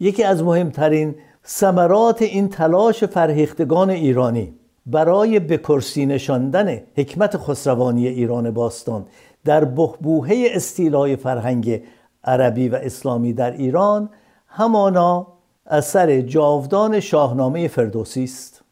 یکی 0.00 0.24
از 0.24 0.42
مهمترین 0.42 1.14
ثمرات 1.48 2.22
این 2.22 2.48
تلاش 2.48 3.04
فرهیختگان 3.04 3.90
ایرانی 3.90 4.54
برای 4.86 5.40
بکرسی 5.40 6.06
نشاندن 6.06 6.80
حکمت 6.96 7.36
خسروانی 7.36 8.08
ایران 8.08 8.50
باستان 8.50 9.06
در 9.44 9.64
بحبوهه 9.64 10.46
استیلای 10.50 11.16
فرهنگ 11.16 11.82
عربی 12.24 12.68
و 12.68 12.74
اسلامی 12.74 13.32
در 13.32 13.50
ایران 13.50 14.10
همانا 14.46 15.26
اثر 15.66 16.20
جاودان 16.20 17.00
شاهنامه 17.00 17.68
فردوسی 17.68 18.24
است 18.24 18.62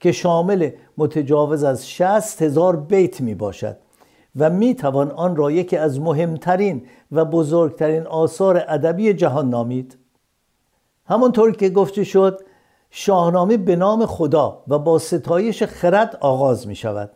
که 0.00 0.12
شامل 0.12 0.70
متجاوز 0.98 1.64
از 1.64 1.90
شست 1.90 2.42
هزار 2.42 2.76
بیت 2.76 3.20
می 3.20 3.34
باشد 3.34 3.76
و 4.36 4.50
می 4.50 4.74
توان 4.74 5.10
آن 5.10 5.36
را 5.36 5.50
یکی 5.50 5.76
از 5.76 6.00
مهمترین 6.00 6.86
و 7.12 7.24
بزرگترین 7.24 8.06
آثار 8.06 8.64
ادبی 8.68 9.14
جهان 9.14 9.48
نامید. 9.50 10.01
همونطور 11.06 11.52
که 11.52 11.68
گفته 11.68 12.04
شد 12.04 12.40
شاهنامه 12.90 13.56
به 13.56 13.76
نام 13.76 14.06
خدا 14.06 14.62
و 14.68 14.78
با 14.78 14.98
ستایش 14.98 15.62
خرد 15.62 16.18
آغاز 16.20 16.66
می 16.66 16.76
شود 16.76 17.10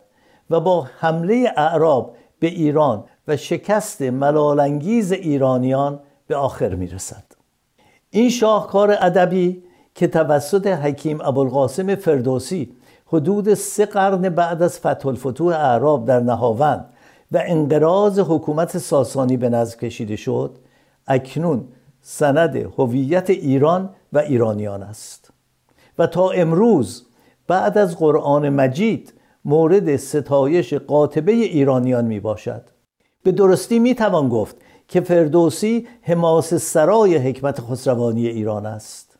و 0.49 0.59
با 0.59 0.87
حمله 0.99 1.53
اعراب 1.57 2.15
به 2.39 2.47
ایران 2.47 3.03
و 3.27 3.37
شکست 3.37 4.01
ملالانگیز 4.01 5.11
ایرانیان 5.11 5.99
به 6.27 6.35
آخر 6.35 6.75
می 6.75 6.87
رسد 6.87 7.23
این 8.09 8.29
شاهکار 8.29 8.91
ادبی 8.91 9.63
که 9.95 10.07
توسط 10.07 10.67
حکیم 10.67 11.21
ابوالقاسم 11.21 11.95
فردوسی 11.95 12.75
حدود 13.05 13.53
سه 13.53 13.85
قرن 13.85 14.29
بعد 14.29 14.61
از 14.61 14.79
فتح 14.79 15.07
الفتوح 15.07 15.55
اعراب 15.55 16.05
در 16.05 16.19
نهاوند 16.19 16.85
و 17.31 17.43
انقراض 17.45 18.19
حکومت 18.19 18.77
ساسانی 18.77 19.37
به 19.37 19.49
نزد 19.49 19.79
کشیده 19.79 20.15
شد 20.15 20.57
اکنون 21.07 21.67
سند 22.09 22.55
هویت 22.55 23.29
ایران 23.29 23.89
و 24.13 24.17
ایرانیان 24.17 24.83
است. 24.83 25.31
و 25.99 26.07
تا 26.07 26.29
امروز 26.29 27.05
بعد 27.47 27.77
از 27.77 27.97
قرآن 27.97 28.49
مجید 28.49 29.13
مورد 29.45 29.95
ستایش 29.95 30.73
قاطبه 30.73 31.31
ایرانیان 31.31 32.05
می 32.05 32.19
باشد. 32.19 32.61
به 33.23 33.31
درستی 33.31 33.79
می 33.79 33.95
توان 33.95 34.29
گفت 34.29 34.55
که 34.87 35.01
فردوسی 35.01 35.87
حماس 36.01 36.53
سرای 36.53 37.17
حکمت 37.17 37.61
خسروانی 37.61 38.27
ایران 38.27 38.65
است. 38.65 39.17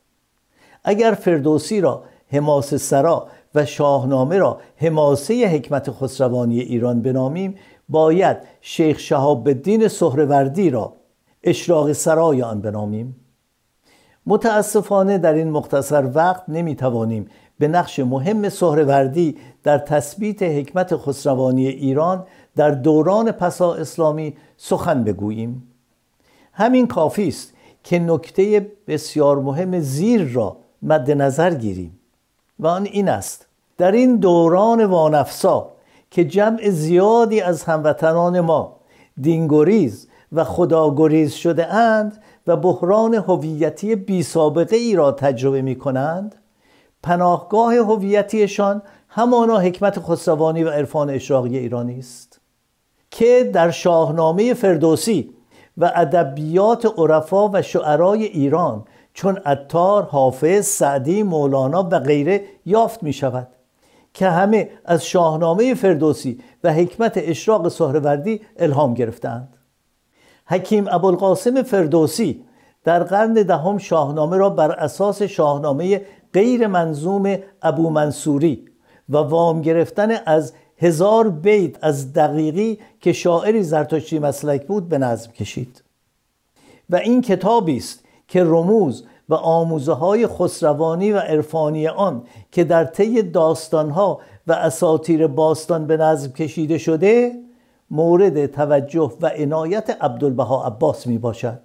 اگر 0.84 1.12
فردوسی 1.13 1.82
را 1.82 2.04
حماس 2.32 2.73
سرا 2.73 3.28
و 3.56 3.65
شاهنامه 3.65 4.38
را 4.38 4.60
حماسه 4.78 5.47
حکمت 5.47 5.91
خسروانی 5.91 6.60
ایران 6.60 7.02
بنامیم 7.02 7.56
باید 7.89 8.38
شیخ 8.62 9.00
شهاب 9.00 9.47
الدین 9.47 9.88
سهروردی 9.88 10.69
را 10.69 10.96
اشراق 11.47 11.91
سرای 11.91 12.41
آن 12.41 12.62
بنامیم. 12.62 13.15
متاسفانه 14.25 15.17
در 15.17 15.33
این 15.33 15.51
مختصر 15.51 16.12
وقت 16.13 16.43
نمی‌توانیم 16.47 17.27
به 17.60 17.67
نقش 17.67 17.99
مهم 17.99 18.49
سهروردی 18.49 19.38
در 19.63 19.77
تثبیت 19.77 20.43
حکمت 20.43 20.95
خسروانی 20.95 21.67
ایران 21.67 22.25
در 22.55 22.71
دوران 22.71 23.31
پسا 23.31 23.73
اسلامی 23.73 24.36
سخن 24.57 25.03
بگوییم. 25.03 25.63
همین 26.53 26.88
کافی 26.88 27.27
است 27.27 27.53
که 27.83 27.99
نکته 27.99 28.71
بسیار 28.88 29.39
مهم 29.39 29.79
زیر 29.79 30.23
را 30.23 30.57
مد 30.81 31.12
نظر 31.12 31.53
گیریم 31.53 31.99
و 32.60 32.67
آن 32.67 32.86
این 32.86 33.10
است. 33.10 33.47
در 33.77 33.91
این 33.91 34.15
دوران 34.15 34.86
وانفسا 34.86 35.69
که 36.12 36.25
جمع 36.25 36.69
زیادی 36.69 37.41
از 37.41 37.63
هموطنان 37.63 38.39
ما 38.39 38.75
دینگوریز 39.21 40.07
و 40.31 40.43
خداگریز 40.43 41.33
شده 41.33 41.73
اند 41.73 42.23
و 42.47 42.55
بحران 42.57 43.15
هویتی 43.15 43.95
بی 43.95 44.23
سابقه 44.23 44.75
ای 44.75 44.95
را 44.95 45.11
تجربه 45.11 45.61
می 45.61 45.75
کنند 45.75 46.35
پناهگاه 47.03 47.75
هویتیشان 47.75 48.81
همانا 49.09 49.57
حکمت 49.57 49.99
خسروانی 49.99 50.63
و 50.63 50.69
عرفان 50.69 51.09
اشراقی 51.09 51.57
ایرانی 51.57 51.99
است 51.99 52.41
که 53.11 53.49
در 53.53 53.71
شاهنامه 53.71 54.53
فردوسی 54.53 55.33
و 55.77 55.91
ادبیات 55.95 56.93
عرفا 56.97 57.49
و 57.49 57.61
شعرای 57.61 58.23
ایران 58.23 58.85
چون 59.13 59.37
عطار، 59.37 60.03
حافظ، 60.03 60.65
سعدی، 60.65 61.23
مولانا 61.23 61.87
و 61.91 61.99
غیره 61.99 62.43
یافت 62.65 63.03
می 63.03 63.13
شود 63.13 63.47
که 64.13 64.29
همه 64.29 64.69
از 64.85 65.05
شاهنامه 65.05 65.73
فردوسی 65.73 66.39
و 66.63 66.73
حکمت 66.73 67.13
اشراق 67.15 67.67
سهروردی 67.67 68.41
الهام 68.57 68.93
گرفتند. 68.93 69.57
حکیم 70.47 70.88
ابوالقاسم 70.88 71.63
فردوسی 71.63 72.43
در 72.83 73.03
قرن 73.03 73.33
دهم 73.33 73.77
شاهنامه 73.77 74.38
را 74.38 74.49
بر 74.49 74.71
اساس 74.71 75.21
شاهنامه 75.21 76.01
غیر 76.33 76.67
منظوم 76.67 77.38
ابو 77.62 77.89
منصوری 77.89 78.65
و 79.10 79.17
وام 79.17 79.62
گرفتن 79.62 80.12
از 80.25 80.53
هزار 80.77 81.29
بیت 81.29 81.83
از 81.83 82.13
دقیقی 82.13 82.79
که 83.01 83.13
شاعری 83.13 83.63
زرتشتی 83.63 84.19
مسلک 84.19 84.67
بود 84.67 84.89
به 84.89 84.97
نظم 84.97 85.31
کشید. 85.31 85.83
و 86.89 86.95
این 86.95 87.21
کتابی 87.21 87.77
است 87.77 88.03
که 88.27 88.43
رموز 88.43 89.03
و 89.29 89.33
آموزه 89.33 89.93
های 89.93 90.27
خسروانی 90.27 91.12
و 91.12 91.17
عرفانی 91.17 91.88
آن 91.88 92.23
که 92.51 92.63
در 92.63 92.86
طی 92.86 93.21
داستانها 93.21 94.19
و 94.47 94.53
اساطیر 94.53 95.27
باستان 95.27 95.88
به 95.88 95.97
نظم 95.97 96.31
کشیده 96.31 96.77
شده 96.77 97.31
مورد 97.91 98.45
توجه 98.45 99.12
و 99.21 99.28
عنایت 99.28 99.97
عبدالبها 100.02 100.65
عباس 100.65 101.08
می 101.08 101.17
باشد. 101.17 101.60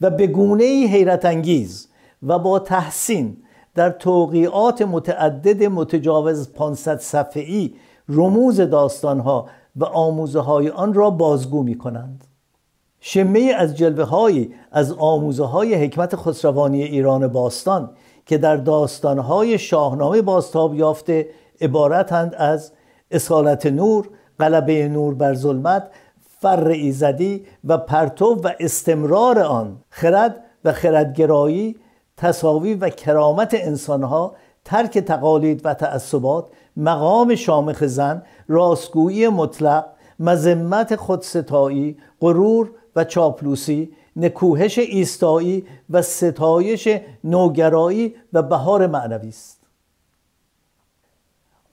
و 0.00 0.10
به 0.10 0.26
گونه 0.26 0.64
حیرت 0.64 1.24
انگیز 1.24 1.88
و 2.22 2.38
با 2.38 2.58
تحسین 2.58 3.36
در 3.74 3.90
توقیعات 3.90 4.82
متعدد 4.82 5.62
متجاوز 5.64 6.52
500 6.52 6.98
صفحه‌ای 6.98 7.74
رموز 8.08 8.60
داستانها 8.60 9.46
و 9.76 9.84
آموزه 9.84 10.40
های 10.40 10.68
آن 10.68 10.94
را 10.94 11.10
بازگو 11.10 11.62
می 11.62 11.78
کنند. 11.78 12.24
شمه 13.00 13.54
از 13.58 13.76
جلوه 13.76 14.04
هایی 14.04 14.54
از 14.72 14.92
آموزه 14.92 15.44
های 15.44 15.74
حکمت 15.74 16.16
خسروانی 16.16 16.82
ایران 16.82 17.28
باستان 17.28 17.90
که 18.26 18.38
در 18.38 18.56
داستانهای 18.56 19.58
شاهنامه 19.58 20.22
بازتاب 20.22 20.74
یافته 20.74 21.28
عبارتند 21.60 22.34
از 22.34 22.72
اصالت 23.10 23.66
نور 23.66 24.08
غلبه 24.42 24.88
نور 24.88 25.14
بر 25.14 25.34
ظلمت 25.34 25.90
فر 26.40 26.68
ایزدی 26.68 27.46
و 27.64 27.78
پرتو 27.78 28.34
و 28.34 28.50
استمرار 28.60 29.38
آن 29.38 29.78
خرد 29.90 30.36
و 30.64 30.72
خردگرایی 30.72 31.76
تصاوی 32.16 32.74
و 32.74 32.88
کرامت 32.88 33.54
انسانها 33.54 34.34
ترک 34.64 34.98
تقالید 34.98 35.60
و 35.64 35.74
تعصبات 35.74 36.46
مقام 36.76 37.34
شامخ 37.34 37.84
زن 37.84 38.22
راستگویی 38.48 39.28
مطلق 39.28 39.84
مذمت 40.18 40.96
خودستایی 40.96 41.96
غرور 42.20 42.70
و 42.96 43.04
چاپلوسی 43.04 43.92
نکوهش 44.16 44.78
ایستایی 44.78 45.64
و 45.90 46.02
ستایش 46.02 46.88
نوگرایی 47.24 48.14
و 48.32 48.42
بهار 48.42 48.86
معنوی 48.86 49.28
است. 49.28 49.62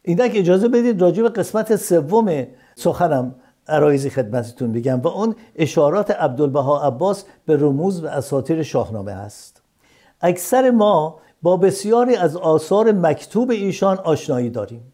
اینک 0.04 0.32
اجازه 0.36 0.68
بدید 0.68 1.02
راجع 1.02 1.24
به 1.24 1.30
قسمت 1.30 1.76
سوم 1.76 2.48
سخنم 2.80 3.36
عرایزی 3.68 4.10
خدمتتون 4.10 4.72
بگم 4.72 5.02
و 5.02 5.08
اون 5.08 5.36
اشارات 5.56 6.12
عبدالبها 6.12 6.88
عباس 6.88 7.26
به 7.46 7.58
رموز 7.58 8.04
و 8.04 8.08
اساطیر 8.08 8.64
شاهنامه 8.64 9.12
است 9.12 9.62
اکثر 10.22 10.72
ما 10.72 11.20
با 11.42 11.58
بسیاری 11.58 12.16
از 12.16 12.38
آثار 12.38 12.92
مکتوب 12.92 13.50
ایشان 13.50 13.98
آشنایی 13.98 14.50
داریم 14.50 14.94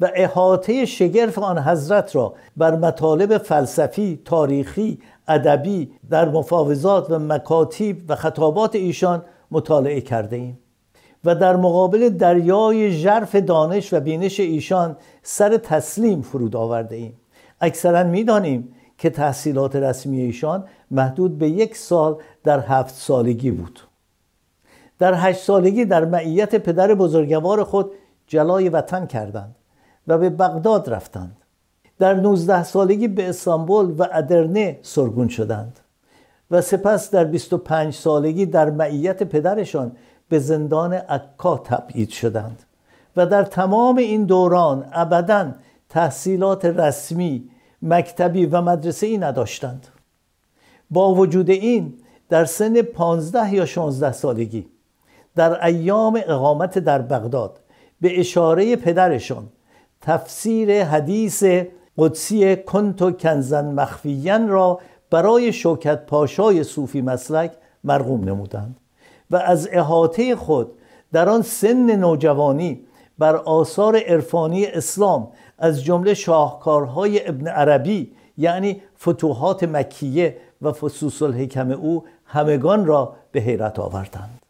و 0.00 0.10
احاطه 0.14 0.84
شگرف 0.84 1.38
آن 1.38 1.58
حضرت 1.58 2.16
را 2.16 2.34
بر 2.56 2.76
مطالب 2.76 3.38
فلسفی، 3.38 4.22
تاریخی، 4.24 4.98
ادبی 5.28 5.92
در 6.10 6.28
مفاوضات 6.28 7.10
و 7.10 7.18
مکاتیب 7.18 8.04
و 8.08 8.16
خطابات 8.16 8.74
ایشان 8.74 9.22
مطالعه 9.50 10.00
کرده 10.00 10.36
ایم. 10.36 10.58
و 11.24 11.34
در 11.34 11.56
مقابل 11.56 12.08
دریای 12.08 12.92
ژرف 12.92 13.34
دانش 13.34 13.92
و 13.92 14.00
بینش 14.00 14.40
ایشان 14.40 14.96
سر 15.22 15.56
تسلیم 15.56 16.22
فرود 16.22 16.56
آورده 16.56 16.96
ایم. 16.96 17.16
اکثرا 17.60 18.04
می‌دانیم 18.04 18.74
که 18.98 19.10
تحصیلات 19.10 19.76
رسمی 19.76 20.20
ایشان 20.20 20.64
محدود 20.90 21.38
به 21.38 21.48
یک 21.48 21.76
سال 21.76 22.16
در 22.44 22.60
هفت 22.60 22.94
سالگی 22.94 23.50
بود. 23.50 23.80
در 24.98 25.14
هشت 25.14 25.40
سالگی 25.40 25.84
در 25.84 26.04
معیت 26.04 26.54
پدر 26.54 26.94
بزرگوار 26.94 27.64
خود 27.64 27.90
جلای 28.26 28.68
وطن 28.68 29.06
کردند 29.06 29.56
و 30.06 30.18
به 30.18 30.30
بغداد 30.30 30.90
رفتند. 30.90 31.36
در 31.98 32.14
19 32.14 32.64
سالگی 32.64 33.08
به 33.08 33.28
استانبول 33.28 33.94
و 33.98 34.06
ادرنه 34.12 34.78
سرگون 34.82 35.28
شدند 35.28 35.80
و 36.50 36.60
سپس 36.60 37.10
در 37.10 37.24
25 37.24 37.94
سالگی 37.94 38.46
در 38.46 38.70
معیت 38.70 39.22
پدرشان 39.22 39.92
به 40.30 40.38
زندان 40.38 40.92
عکا 40.92 41.56
تبعید 41.58 42.10
شدند 42.10 42.62
و 43.16 43.26
در 43.26 43.42
تمام 43.42 43.96
این 43.96 44.24
دوران 44.24 44.88
ابدا 44.92 45.52
تحصیلات 45.88 46.64
رسمی 46.64 47.50
مکتبی 47.82 48.46
و 48.46 48.60
مدرسه 48.60 49.06
ای 49.06 49.18
نداشتند. 49.18 49.86
با 50.90 51.14
وجود 51.14 51.50
این 51.50 51.94
در 52.28 52.44
سن 52.44 52.82
15 52.82 53.54
یا 53.54 53.66
16 53.66 54.12
سالگی 54.12 54.66
در 55.36 55.66
ایام 55.66 56.20
اقامت 56.26 56.78
در 56.78 57.02
بغداد 57.02 57.60
به 58.00 58.20
اشاره 58.20 58.76
پدرشان 58.76 59.48
تفسیر 60.00 60.84
حدیث 60.84 61.44
قدسی 61.98 62.56
کنتو 62.56 63.10
کنزن 63.10 63.64
مخفیین 63.64 64.48
را 64.48 64.80
برای 65.10 65.52
شوکت 65.52 66.06
پاشای 66.06 66.64
صوفی 66.64 67.02
مسلک 67.02 67.52
مرغوم 67.84 68.24
نمودند. 68.24 68.76
و 69.30 69.36
از 69.36 69.68
احاطه 69.72 70.36
خود 70.36 70.72
در 71.12 71.28
آن 71.28 71.42
سن 71.42 71.96
نوجوانی 71.96 72.80
بر 73.18 73.36
آثار 73.36 73.96
عرفانی 73.96 74.66
اسلام 74.66 75.28
از 75.58 75.84
جمله 75.84 76.14
شاهکارهای 76.14 77.28
ابن 77.28 77.46
عربی 77.48 78.12
یعنی 78.38 78.82
فتوحات 79.00 79.64
مکیه 79.64 80.36
و 80.62 80.72
فصوص 80.72 81.22
الحکم 81.22 81.70
او 81.70 82.04
همگان 82.24 82.86
را 82.86 83.14
به 83.32 83.40
حیرت 83.40 83.78
آوردند. 83.78 84.40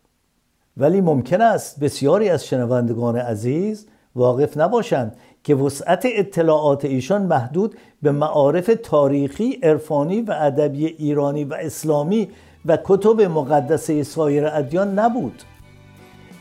ولی 0.76 1.00
ممکن 1.00 1.40
است 1.40 1.80
بسیاری 1.80 2.28
از 2.28 2.46
شنوندگان 2.46 3.16
عزیز 3.16 3.86
واقف 4.14 4.56
نباشند 4.56 5.16
که 5.44 5.54
وسعت 5.54 6.06
اطلاعات 6.14 6.84
ایشان 6.84 7.22
محدود 7.22 7.74
به 8.02 8.12
معارف 8.12 8.70
تاریخی، 8.82 9.58
عرفانی 9.62 10.20
و 10.20 10.34
ادبی 10.38 10.86
ایرانی 10.86 11.44
و 11.44 11.54
اسلامی 11.54 12.28
و 12.66 12.78
کتب 12.84 13.20
مقدسه 13.22 14.02
سایر 14.02 14.46
ادیان 14.46 14.98
نبود. 14.98 15.42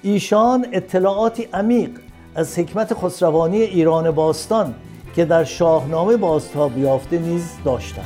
ایشان 0.01 0.65
اطلاعاتی 0.71 1.47
عمیق 1.53 1.89
از 2.35 2.59
حکمت 2.59 2.93
خسروانی 2.93 3.57
ایران 3.61 4.11
باستان 4.11 4.75
که 5.15 5.25
در 5.25 5.43
شاهنامه 5.43 6.17
بازتاب 6.17 6.77
یافته 6.77 7.19
نیز 7.19 7.51
داشتند. 7.65 8.05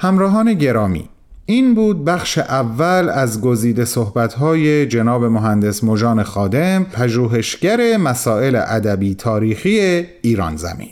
همراهان 0.00 0.54
گرامی 0.54 1.08
این 1.50 1.74
بود 1.74 2.04
بخش 2.04 2.38
اول 2.38 3.08
از 3.14 3.40
گزیده 3.40 3.84
صحبت‌های 3.84 4.86
جناب 4.86 5.24
مهندس 5.24 5.84
مجان 5.84 6.22
خادم 6.22 6.84
پژوهشگر 6.84 7.96
مسائل 7.96 8.56
ادبی 8.56 9.14
تاریخی 9.14 10.06
ایران 10.22 10.56
زمین. 10.56 10.90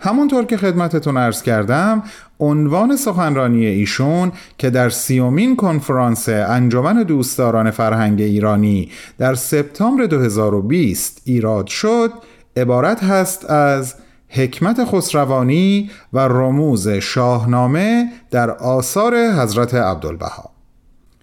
همونطور 0.00 0.44
که 0.44 0.56
خدمتتون 0.56 1.16
ارز 1.16 1.42
کردم 1.42 2.02
عنوان 2.40 2.96
سخنرانی 2.96 3.66
ایشون 3.66 4.32
که 4.58 4.70
در 4.70 4.90
سیومین 4.90 5.56
کنفرانس 5.56 6.28
انجمن 6.28 7.02
دوستداران 7.02 7.70
فرهنگ 7.70 8.20
ایرانی 8.20 8.90
در 9.18 9.34
سپتامبر 9.34 10.06
2020 10.06 11.22
ایراد 11.24 11.66
شد 11.66 12.12
عبارت 12.56 13.04
هست 13.04 13.50
از 13.50 13.94
حکمت 14.28 14.84
خسروانی 14.84 15.90
و 16.12 16.18
رموز 16.18 16.88
شاهنامه 16.88 18.12
در 18.30 18.50
آثار 18.50 19.16
حضرت 19.16 19.74
عبدالبها. 19.74 20.50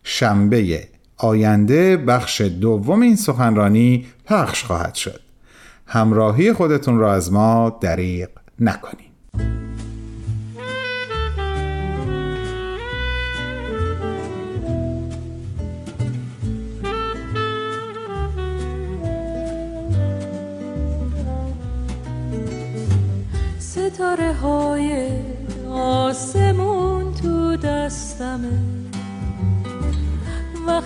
شنبه 0.03 0.87
آینده 1.17 1.97
بخش 1.97 2.41
دوم 2.41 3.01
این 3.01 3.15
سخنرانی 3.15 4.05
پخش 4.25 4.63
خواهد 4.63 4.95
شد. 4.95 5.19
همراهی 5.87 6.53
خودتون 6.53 6.97
را 6.97 7.13
از 7.13 7.33
ما 7.33 7.77
دریغ 7.81 8.29
نکنید 8.59 9.05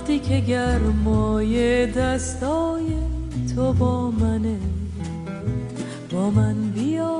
وقتی 0.09 0.19
که 0.19 0.39
گرمای 0.39 1.85
دستای 1.85 2.85
تو 3.55 3.73
با 3.73 4.11
منه 4.11 4.57
با 6.11 6.29
من 6.29 6.71
بیا 6.71 7.19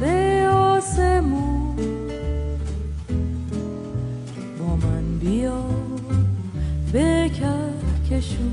به 0.00 0.48
آسمون. 0.48 1.76
با 4.58 4.76
من 4.76 5.18
بیا 5.18 5.64
به 6.92 7.30
کهکشون. 7.34 8.52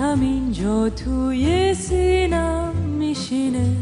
همینجا 0.00 0.88
توی 0.88 1.74
سینم 1.74 2.74
میشینه. 2.98 3.76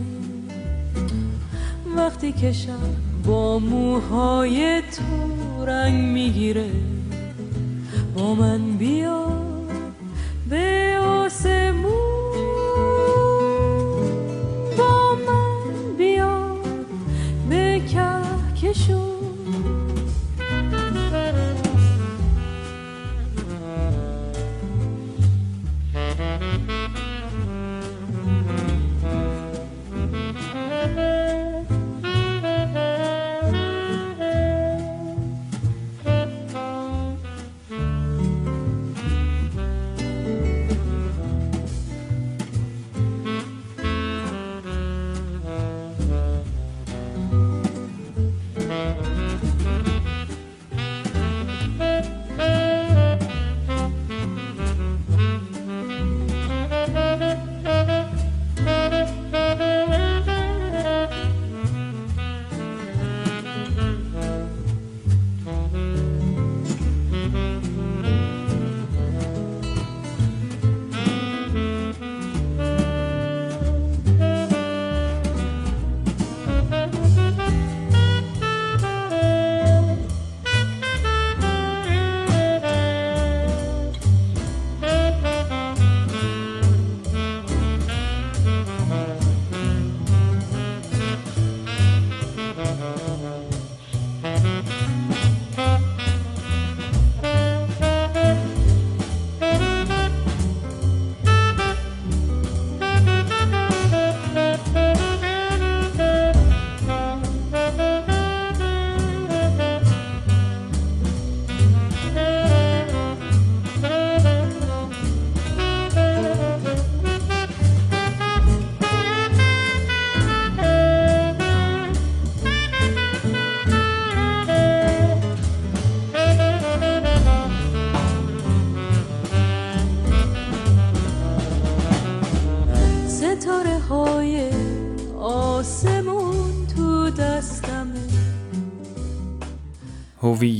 وقتی 1.97 2.33
که 2.33 2.53
شب 2.53 3.10
با 3.51 3.59
موهای 3.59 4.83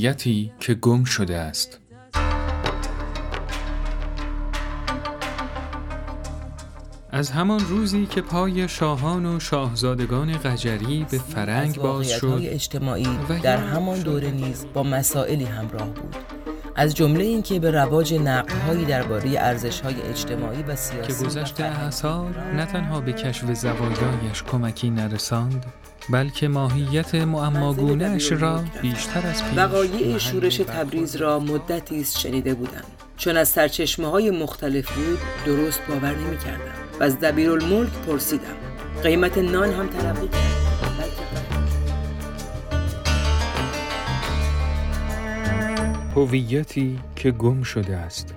هویتی 0.01 0.51
که 0.59 0.73
گم 0.73 1.03
شده 1.03 1.37
است. 1.37 1.79
از 7.11 7.31
همان 7.31 7.59
روزی 7.59 8.05
که 8.05 8.21
پای 8.21 8.67
شاهان 8.67 9.25
و 9.25 9.39
شاهزادگان 9.39 10.37
قجری 10.37 11.05
به 11.11 11.17
فرنگ 11.17 11.75
باز 11.75 12.09
شد 12.09 12.41
اجتماعی 12.43 13.07
در 13.43 13.57
همان 13.57 13.99
دوره 13.99 14.31
نیز 14.31 14.65
با 14.73 14.83
مسائلی 14.83 15.45
همراه 15.45 15.89
بود. 15.89 16.15
از 16.75 16.95
جمله 16.95 17.23
اینکه 17.23 17.59
به 17.59 17.71
رواج 17.71 18.13
نقدهایی 18.13 18.85
درباره 18.85 19.29
ارزش‌های 19.37 20.01
اجتماعی 20.01 20.63
و 20.63 20.75
سیاسی 20.75 21.13
که 21.13 21.25
گذشته 21.25 21.89
نه 22.55 22.65
تنها 22.65 23.01
به 23.01 23.13
کشف 23.13 23.53
زوایایش 23.53 24.43
کمکی 24.43 24.89
نرساند 24.89 25.65
بلکه 26.09 26.47
ماهیت 26.47 27.15
معماگونهاش 27.15 28.31
را 28.31 28.63
بیشتر 28.81 29.27
از 29.27 29.43
پیش 29.43 29.57
وقایع 29.57 30.17
شورش 30.17 30.57
تبریز 30.57 31.15
را 31.15 31.39
مدتی 31.39 32.01
است 32.01 32.19
شنیده 32.19 32.53
بودم. 32.53 32.83
چون 33.17 33.37
از 33.37 33.49
سرچشمه 33.49 34.07
های 34.07 34.31
مختلف 34.31 34.91
بود 34.91 35.19
درست 35.45 35.81
باور 35.89 36.15
نمی 36.15 36.37
کردم 36.37 36.73
و 36.99 37.03
از 37.03 37.19
دبیرالملک 37.19 37.91
پرسیدم. 38.07 38.55
قیمت 39.03 39.37
نان 39.37 39.71
هم 39.71 39.87
تلقی 39.87 40.29
هویتی 46.15 46.99
که 47.15 47.31
گم 47.31 47.63
شده 47.63 47.97
است. 47.97 48.35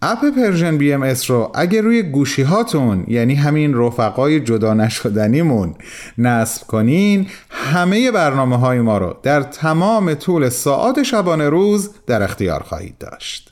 اپ 0.02 0.20
Persian 0.36 0.78
BMS 0.78 1.32
رو 1.32 1.52
اگه 1.56 1.82
روی 1.82 2.04
گوشی 2.04 2.42
هاتون 2.42 3.06
یعنی 3.08 3.36
همین 3.36 3.78
رفقای 3.78 4.40
جدا 4.40 4.74
نشدنیمون 4.74 5.76
نصب 6.18 6.68
کنین 6.68 7.28
همه 7.50 8.12
برنامه 8.12 8.58
های 8.58 8.82
ما 8.82 8.98
رو 8.98 9.16
در 9.24 9.42
تمام 9.42 10.14
طول 10.14 10.50
ساعات 10.50 11.04
شبانه 11.04 11.50
روز 11.50 11.90
در 12.08 12.24
اختیار 12.24 12.64
خواهید 12.64 12.98
داشت. 12.98 13.49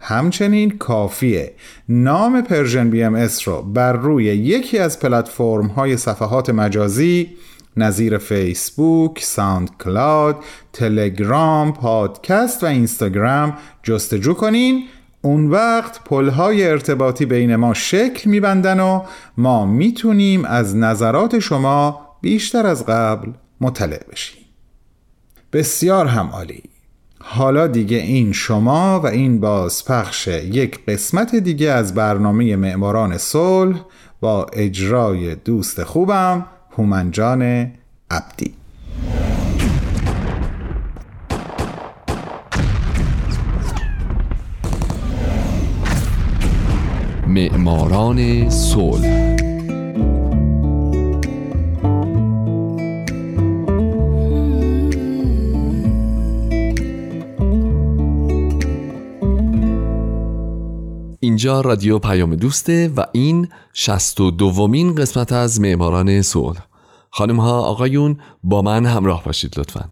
همچنین 0.00 0.78
کافیه. 0.78 1.54
نام 1.88 2.40
Persian 2.40 2.90
BMS 2.90 3.48
رو 3.48 3.62
بر 3.62 3.92
روی 3.92 4.24
یکی 4.24 4.78
از 4.78 5.00
پلتفرم 5.00 5.66
های 5.66 5.96
صفحات 5.96 6.50
مجازی 6.50 7.30
نظیر 7.76 8.18
فیسبوک، 8.18 9.22
ساوند 9.22 9.70
کلاود، 9.84 10.36
تلگرام، 10.72 11.72
پادکست 11.72 12.64
و 12.64 12.66
اینستاگرام 12.66 13.58
جستجو 13.82 14.34
کنین. 14.34 14.84
اون 15.22 15.50
وقت 15.50 16.04
پلهای 16.04 16.66
ارتباطی 16.66 17.26
بین 17.26 17.56
ما 17.56 17.74
شکل 17.74 18.30
میبندن 18.30 18.80
و 18.80 19.02
ما 19.36 19.66
می‌تونیم 19.66 20.44
از 20.44 20.76
نظرات 20.76 21.38
شما 21.38 22.00
بیشتر 22.20 22.66
از 22.66 22.86
قبل 22.86 23.32
مطلع 23.60 24.04
بشیم. 24.12 24.44
بسیار 25.52 26.06
هم 26.06 26.26
عالی. 26.26 26.62
حالا 27.22 27.66
دیگه 27.66 27.96
این 27.96 28.32
شما 28.32 29.00
و 29.00 29.06
این 29.06 29.40
بازپخش 29.40 30.26
یک 30.28 30.84
قسمت 30.88 31.34
دیگه 31.34 31.70
از 31.70 31.94
برنامه 31.94 32.56
معماران 32.56 33.18
صلح 33.18 33.80
با 34.20 34.46
اجرای 34.52 35.34
دوست 35.34 35.84
خوبم 35.84 36.46
هومنجان 36.70 37.70
عبدی. 38.10 38.54
معماران 47.26 48.50
صلح 48.50 49.29
اینجا 61.40 61.60
رادیو 61.60 61.98
پیام 61.98 62.34
دوسته 62.34 62.90
و 62.96 63.04
این 63.12 63.48
شست 63.72 64.20
و 64.20 64.30
دومین 64.30 64.94
قسمت 64.94 65.32
از 65.32 65.60
معماران 65.60 66.22
صلح. 66.22 66.58
خانم 67.10 67.40
ها 67.40 67.60
آقایون 67.60 68.18
با 68.44 68.62
من 68.62 68.86
همراه 68.86 69.24
باشید 69.24 69.58
لطفاً. 69.58 69.88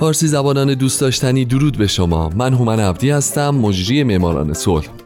فارسی 0.00 0.26
زبانان 0.26 0.74
دوست 0.74 1.00
داشتنی 1.00 1.44
درود 1.44 1.78
به 1.78 1.86
شما. 1.86 2.28
من 2.28 2.54
هومن 2.54 2.80
عبدی 2.80 3.10
هستم 3.10 3.50
مجری 3.50 4.04
معماران 4.04 4.52
صلح. 4.52 4.99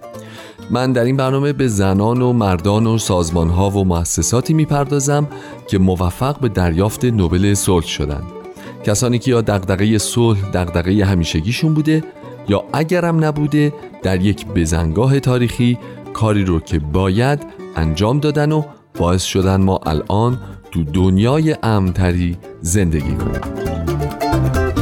من 0.71 0.93
در 0.93 1.05
این 1.05 1.17
برنامه 1.17 1.53
به 1.53 1.69
زنان 1.69 2.23
و 2.23 2.33
مردان 2.33 2.87
و 2.87 2.99
سازمان 2.99 3.49
ها 3.49 3.71
و 3.71 3.85
مؤسساتی 3.85 4.55
می‌پردازم 4.55 5.29
که 5.69 5.79
موفق 5.79 6.41
به 6.41 6.49
دریافت 6.49 7.05
نوبل 7.05 7.55
صلح 7.55 7.87
شدند 7.87 8.25
کسانی 8.85 9.19
که 9.19 9.31
یا 9.31 9.41
دغدغه 9.41 9.99
صلح 9.99 10.51
دغدغه 10.55 11.05
همیشگیشون 11.05 11.75
بوده 11.75 12.05
یا 12.49 12.65
اگرم 12.73 13.25
نبوده 13.25 13.73
در 14.03 14.21
یک 14.21 14.47
بزنگاه 14.47 15.21
تاریخی 15.21 15.79
کاری 16.13 16.45
رو 16.45 16.61
که 16.61 16.79
باید 16.79 17.47
انجام 17.77 18.21
دادن 18.21 18.53
و 18.53 18.63
باعث 18.99 19.23
شدن 19.23 19.63
ما 19.63 19.81
الان 19.87 20.39
تو 20.71 20.85
دنیای 20.85 21.57
امتری 21.63 22.37
زندگی 22.61 23.15
کنیم. 23.15 24.74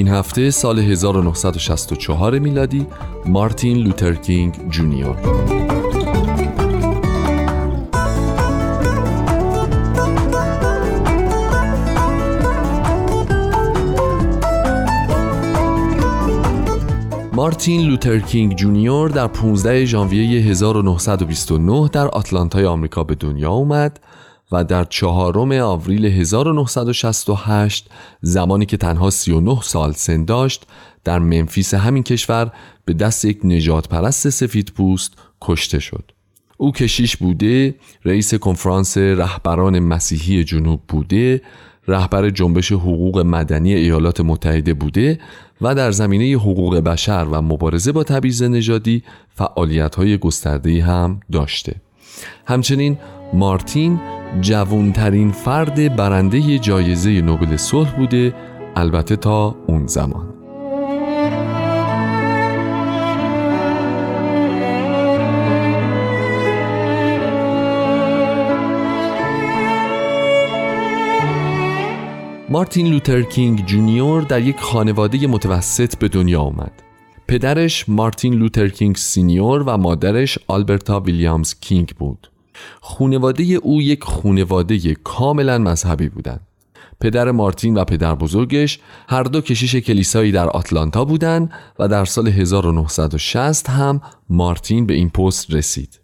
این 0.00 0.08
هفته 0.08 0.50
سال 0.50 0.78
1964 0.78 2.38
میلادی 2.38 2.86
مارتین 3.26 3.78
لوتر 3.78 4.14
کینگ 4.14 4.68
جونیور. 4.70 5.16
مارتین 17.32 17.80
لوتر 17.80 18.18
کینگ 18.18 18.56
جونیور 18.56 19.08
در 19.08 19.26
15 19.26 19.84
ژانویه 19.84 20.40
1929 20.40 21.88
در 21.92 22.08
آتلانتای 22.08 22.66
آمریکا 22.66 23.04
به 23.04 23.14
دنیا 23.14 23.50
اومد 23.50 24.00
و 24.52 24.64
در 24.64 24.84
چهارم 24.84 25.52
آوریل 25.52 26.04
1968 26.06 27.90
زمانی 28.20 28.66
که 28.66 28.76
تنها 28.76 29.10
39 29.10 29.60
سال 29.62 29.92
سن 29.92 30.24
داشت 30.24 30.66
در 31.04 31.18
منفیس 31.18 31.74
همین 31.74 32.02
کشور 32.02 32.52
به 32.84 32.92
دست 32.92 33.24
یک 33.24 33.40
نجات 33.44 33.88
پرست 33.88 34.30
سفید 34.30 34.72
پوست 34.76 35.12
کشته 35.40 35.78
شد 35.78 36.12
او 36.56 36.72
کشیش 36.72 37.16
بوده 37.16 37.74
رئیس 38.04 38.34
کنفرانس 38.34 38.98
رهبران 38.98 39.78
مسیحی 39.78 40.44
جنوب 40.44 40.80
بوده 40.88 41.42
رهبر 41.88 42.30
جنبش 42.30 42.72
حقوق 42.72 43.18
مدنی 43.18 43.74
ایالات 43.74 44.20
متحده 44.20 44.74
بوده 44.74 45.18
و 45.60 45.74
در 45.74 45.90
زمینه 45.90 46.34
حقوق 46.34 46.76
بشر 46.76 47.26
و 47.30 47.42
مبارزه 47.42 47.92
با 47.92 48.04
تبعیض 48.04 48.42
نژادی 48.42 49.02
فعالیت‌های 49.34 50.18
گسترده‌ای 50.18 50.80
هم 50.80 51.20
داشته. 51.32 51.74
همچنین 52.46 52.98
مارتین 53.34 54.00
جوانترین 54.40 55.30
فرد 55.30 55.96
برنده 55.96 56.58
جایزه 56.58 57.20
نوبل 57.20 57.56
صلح 57.56 57.96
بوده 57.96 58.34
البته 58.76 59.16
تا 59.16 59.56
اون 59.66 59.86
زمان 59.86 60.34
مارتین 72.50 72.86
لوتر 72.86 73.22
کینگ 73.22 73.66
جونیور 73.66 74.22
در 74.22 74.40
یک 74.40 74.60
خانواده 74.60 75.26
متوسط 75.26 75.98
به 75.98 76.08
دنیا 76.08 76.40
آمد. 76.40 76.72
پدرش 77.28 77.88
مارتین 77.88 78.34
لوتر 78.34 78.68
کینگ 78.68 78.96
سینیور 78.96 79.62
و 79.62 79.76
مادرش 79.76 80.38
آلبرتا 80.46 81.00
ویلیامز 81.00 81.54
کینگ 81.60 81.94
بود. 81.98 82.29
خونواده 82.80 83.44
او 83.44 83.82
یک 83.82 84.04
خونواده 84.04 84.94
کاملا 84.94 85.58
مذهبی 85.58 86.08
بودند. 86.08 86.40
پدر 87.00 87.30
مارتین 87.30 87.76
و 87.78 87.84
پدر 87.84 88.14
بزرگش 88.14 88.78
هر 89.08 89.22
دو 89.22 89.40
کشیش 89.40 89.76
کلیسایی 89.76 90.32
در 90.32 90.48
آتلانتا 90.48 91.04
بودند 91.04 91.50
و 91.78 91.88
در 91.88 92.04
سال 92.04 92.28
1960 92.28 93.70
هم 93.70 94.00
مارتین 94.30 94.86
به 94.86 94.94
این 94.94 95.10
پست 95.10 95.54
رسید. 95.54 96.00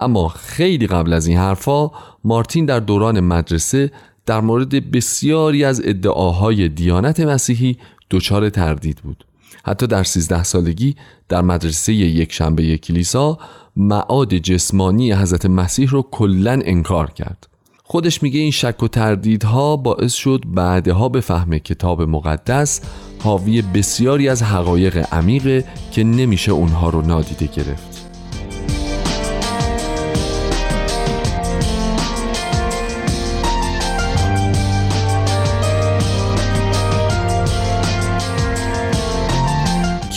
اما 0.00 0.28
خیلی 0.28 0.86
قبل 0.86 1.12
از 1.12 1.26
این 1.26 1.38
حرفا 1.38 1.90
مارتین 2.24 2.66
در 2.66 2.80
دوران 2.80 3.20
مدرسه 3.20 3.90
در 4.26 4.40
مورد 4.40 4.90
بسیاری 4.90 5.64
از 5.64 5.82
ادعاهای 5.84 6.68
دیانت 6.68 7.20
مسیحی 7.20 7.78
دچار 8.10 8.50
تردید 8.50 8.96
بود 8.96 9.24
حتی 9.64 9.86
در 9.86 10.04
سیزده 10.04 10.42
سالگی 10.42 10.96
در 11.28 11.40
مدرسه 11.40 11.92
یک 11.92 12.32
شنبه 12.32 12.78
کلیسا 12.78 13.38
معاد 13.80 14.34
جسمانی 14.34 15.12
حضرت 15.12 15.46
مسیح 15.46 15.90
رو 15.90 16.02
کلا 16.10 16.60
انکار 16.64 17.10
کرد. 17.10 17.46
خودش 17.84 18.22
میگه 18.22 18.40
این 18.40 18.50
شک 18.50 18.82
و 18.82 18.88
تردیدها 18.88 19.76
باعث 19.76 20.12
شد 20.12 20.42
بعدها 20.46 21.08
بفهمه 21.08 21.58
کتاب 21.58 22.02
مقدس 22.02 22.80
حاوی 23.22 23.62
بسیاری 23.62 24.28
از 24.28 24.42
حقایق 24.42 25.06
عمیقه 25.12 25.64
که 25.92 26.04
نمیشه 26.04 26.52
اونها 26.52 26.90
رو 26.90 27.02
نادیده 27.02 27.46
گرفت. 27.46 27.89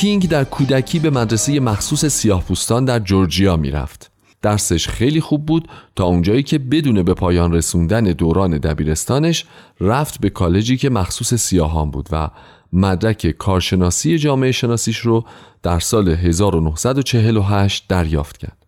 کینگ 0.03 0.29
در 0.29 0.43
کودکی 0.43 0.99
به 0.99 1.09
مدرسه 1.09 1.59
مخصوص 1.59 2.05
سیاهپوستان 2.05 2.85
در 2.85 2.99
جورجیا 2.99 3.57
می‌رفت. 3.57 4.11
درسش 4.41 4.87
خیلی 4.87 5.21
خوب 5.21 5.45
بود 5.45 5.67
تا 5.95 6.06
اونجایی 6.06 6.43
که 6.43 6.60
بدون 6.60 7.04
به 7.04 7.13
پایان 7.13 7.54
رسوندن 7.54 8.04
دوران 8.04 8.58
دبیرستانش 8.58 9.45
رفت 9.79 10.21
به 10.21 10.29
کالجی 10.29 10.77
که 10.77 10.89
مخصوص 10.89 11.33
سیاهان 11.33 11.91
بود 11.91 12.10
و 12.12 12.29
مدرک 12.73 13.27
کارشناسی 13.27 14.17
جامعه 14.17 14.51
شناسیش 14.51 14.97
رو 14.97 15.25
در 15.62 15.79
سال 15.79 16.10
1948 16.10 17.85
دریافت 17.89 18.37
کرد. 18.37 18.65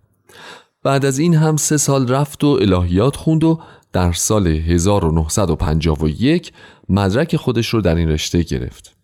بعد 0.83 1.05
از 1.05 1.19
این 1.19 1.35
هم 1.35 1.57
سه 1.57 1.77
سال 1.77 2.07
رفت 2.07 2.43
و 2.43 2.47
الهیات 2.47 3.15
خوند 3.15 3.43
و 3.43 3.59
در 3.93 4.13
سال 4.13 4.47
1951 4.47 6.51
مدرک 6.89 7.35
خودش 7.35 7.69
رو 7.69 7.81
در 7.81 7.95
این 7.95 8.09
رشته 8.09 8.43
گرفت. 8.43 8.94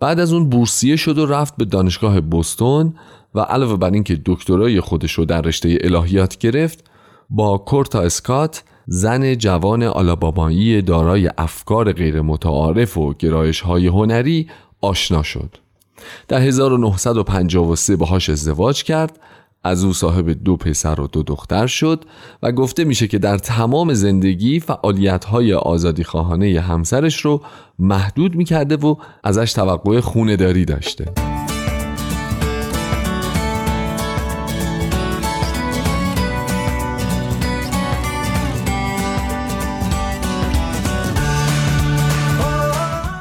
بعد 0.00 0.20
از 0.20 0.32
اون 0.32 0.48
بورسیه 0.48 0.96
شد 0.96 1.18
و 1.18 1.26
رفت 1.26 1.56
به 1.56 1.64
دانشگاه 1.64 2.20
بوستون 2.20 2.94
و 3.34 3.40
علاوه 3.40 3.76
بر 3.76 3.90
اینکه 3.90 4.20
دکترای 4.26 4.80
خودش 4.80 5.12
رو 5.12 5.24
در 5.24 5.40
رشته 5.40 5.78
الهیات 5.80 6.38
گرفت 6.38 6.84
با 7.30 7.58
کورتا 7.58 8.00
اسکات 8.00 8.62
زن 8.86 9.34
جوان 9.34 9.82
آلابامایی 9.82 10.82
دارای 10.82 11.30
افکار 11.38 11.92
غیر 11.92 12.20
متعارف 12.20 12.96
و 12.96 13.14
گرایش 13.14 13.60
های 13.60 13.86
هنری 13.86 14.48
آشنا 14.80 15.22
شد. 15.22 15.56
در 16.28 16.40
1953 16.40 17.96
باهاش 17.96 18.30
ازدواج 18.30 18.82
کرد 18.82 19.18
از 19.66 19.84
او 19.84 19.92
صاحب 19.92 20.30
دو 20.30 20.56
پسر 20.56 21.00
و 21.00 21.06
دو 21.06 21.22
دختر 21.22 21.66
شد 21.66 22.04
و 22.42 22.52
گفته 22.52 22.84
میشه 22.84 23.06
که 23.08 23.18
در 23.18 23.38
تمام 23.38 23.94
زندگی 23.94 24.60
فعالیت 24.60 25.24
های 25.24 25.54
آزادی 25.54 26.04
خواهانه 26.04 26.60
همسرش 26.60 27.20
رو 27.20 27.42
محدود 27.78 28.34
می‌کرده 28.34 28.76
و 28.76 28.94
ازش 29.24 29.52
توقع 29.52 30.00
خونه 30.00 30.36
داری 30.36 30.64
داشته. 30.64 31.04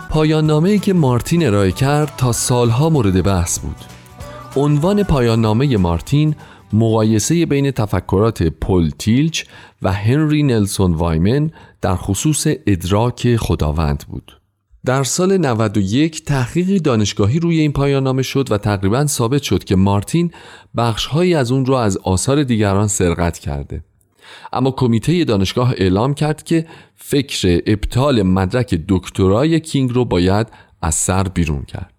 پایان 0.09 0.45
نامه 0.45 0.77
که 0.77 0.93
مارتین 0.93 1.47
ارائه 1.47 1.71
کرد 1.71 2.13
تا 2.17 2.31
سالها 2.31 2.89
مورد 2.89 3.23
بحث 3.23 3.59
بود. 3.59 3.94
عنوان 4.55 5.03
پایان 5.03 5.41
نامه 5.41 5.77
مارتین 5.77 6.35
مقایسه 6.73 7.45
بین 7.45 7.71
تفکرات 7.71 8.43
پل 8.43 8.89
تیلچ 8.89 9.43
و 9.81 9.93
هنری 9.93 10.43
نلسون 10.43 10.93
وایمن 10.93 11.51
در 11.81 11.95
خصوص 11.95 12.47
ادراک 12.67 13.35
خداوند 13.35 14.03
بود. 14.09 14.41
در 14.85 15.03
سال 15.03 15.37
91 15.37 16.25
تحقیقی 16.25 16.79
دانشگاهی 16.79 17.39
روی 17.39 17.59
این 17.59 17.71
پایان 17.71 18.03
نامه 18.03 18.21
شد 18.21 18.51
و 18.51 18.57
تقریبا 18.57 19.05
ثابت 19.05 19.43
شد 19.43 19.63
که 19.63 19.75
مارتین 19.75 20.31
بخشهایی 20.77 21.35
از 21.35 21.51
اون 21.51 21.65
را 21.65 21.83
از 21.83 21.97
آثار 21.97 22.43
دیگران 22.43 22.87
سرقت 22.87 23.39
کرده. 23.39 23.83
اما 24.53 24.71
کمیته 24.71 25.23
دانشگاه 25.23 25.73
اعلام 25.77 26.13
کرد 26.13 26.43
که 26.43 26.65
فکر 26.95 27.61
ابطال 27.67 28.21
مدرک 28.21 28.81
دکترای 28.89 29.59
کینگ 29.59 29.93
رو 29.93 30.05
باید 30.05 30.47
از 30.81 30.95
سر 30.95 31.23
بیرون 31.23 31.63
کرد. 31.63 31.94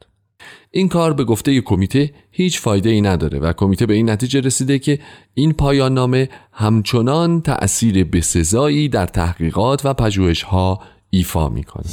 این 0.76 0.88
کار 0.88 1.12
به 1.12 1.24
گفته 1.24 1.60
کمیته 1.60 2.10
هیچ 2.30 2.60
فایده 2.60 2.90
ای 2.90 3.00
نداره 3.00 3.38
و 3.38 3.52
کمیته 3.52 3.86
به 3.86 3.94
این 3.94 4.10
نتیجه 4.10 4.40
رسیده 4.40 4.78
که 4.78 4.98
این 5.34 5.52
پایان 5.52 5.94
نامه 5.94 6.28
همچنان 6.52 7.40
تأثیر 7.40 8.04
بسزایی 8.04 8.88
در 8.88 9.06
تحقیقات 9.06 9.86
و 9.86 9.94
پژوهش 9.94 10.42
ها 10.42 10.80
ایفا 11.10 11.48
می‌کنه. 11.48 11.86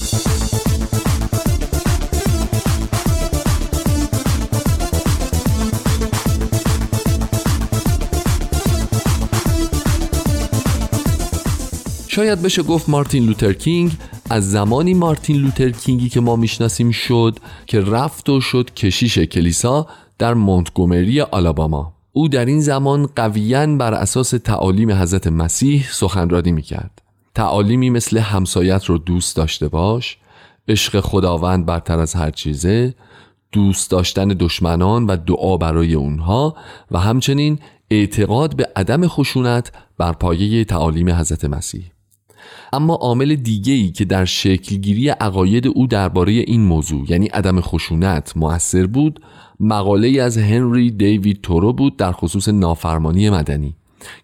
شاید 12.14 12.42
بشه 12.42 12.64
گفت 12.64 12.90
مارتین 12.90 13.26
لوتر 13.26 13.54
کینگ 13.54 13.92
از 14.30 14.52
زمانی 14.52 14.94
مارتین 14.94 15.38
لوتر 15.38 15.70
کینگی 15.70 16.10
که 16.10 16.20
ما 16.20 16.36
می‌شناسیم 16.36 16.92
شد 16.92 17.40
که 17.66 17.82
رفت 17.82 18.30
و 18.30 18.42
شد 18.42 18.74
کشیش 18.74 19.18
کلیسا 19.20 19.88
در 20.18 20.34
مونتگومری 20.34 21.22
آلاباما. 21.22 21.94
او 22.12 22.28
در 22.28 22.46
این 22.46 22.62
زمان 22.62 23.10
قویا 23.16 23.68
بر 23.68 23.94
اساس 23.94 24.30
تعالیم 24.30 24.92
حضرت 24.92 25.28
مسیح 25.28 25.86
سخنرانی 25.92 26.52
می‌کرد. 26.52 27.02
تعالیمی 27.36 27.90
مثل 27.90 28.18
همسایت 28.18 28.86
رو 28.86 28.98
دوست 28.98 29.36
داشته 29.36 29.68
باش 29.68 30.18
عشق 30.68 31.00
خداوند 31.00 31.66
برتر 31.66 32.00
از 32.00 32.14
هر 32.14 32.32
چیزه 32.32 32.94
دوست 33.52 33.92
داشتن 33.92 34.28
دشمنان 34.28 35.06
و 35.06 35.18
دعا 35.18 35.58
برای 35.58 35.94
اونها 35.94 36.56
و 36.92 37.00
همچنین 37.00 37.60
اعتقاد 37.92 38.56
به 38.56 38.68
عدم 38.76 39.08
خشونت 39.08 39.72
بر 39.98 40.12
پایه 40.12 40.66
تعالیم 40.66 41.10
حضرت 41.10 41.46
مسیح. 41.46 41.93
اما 42.74 42.94
عامل 42.94 43.36
دیگه 43.36 43.74
ای 43.74 43.92
که 43.92 44.06
در 44.06 44.26
شکلگیری 44.26 45.10
عقاید 45.10 45.68
او 45.68 45.88
درباره 45.88 46.32
این 46.32 46.62
موضوع 46.62 47.12
یعنی 47.12 47.28
عدم 47.28 47.62
خشونت 47.62 48.38
موثر 48.38 48.88
بود 48.88 49.20
مقاله 49.60 50.22
از 50.22 50.38
هنری 50.38 50.92
دیوید 50.92 51.42
تورو 51.42 51.74
بود 51.74 51.98
در 51.98 52.12
خصوص 52.12 52.50
نافرمانی 52.50 53.30
مدنی 53.30 53.76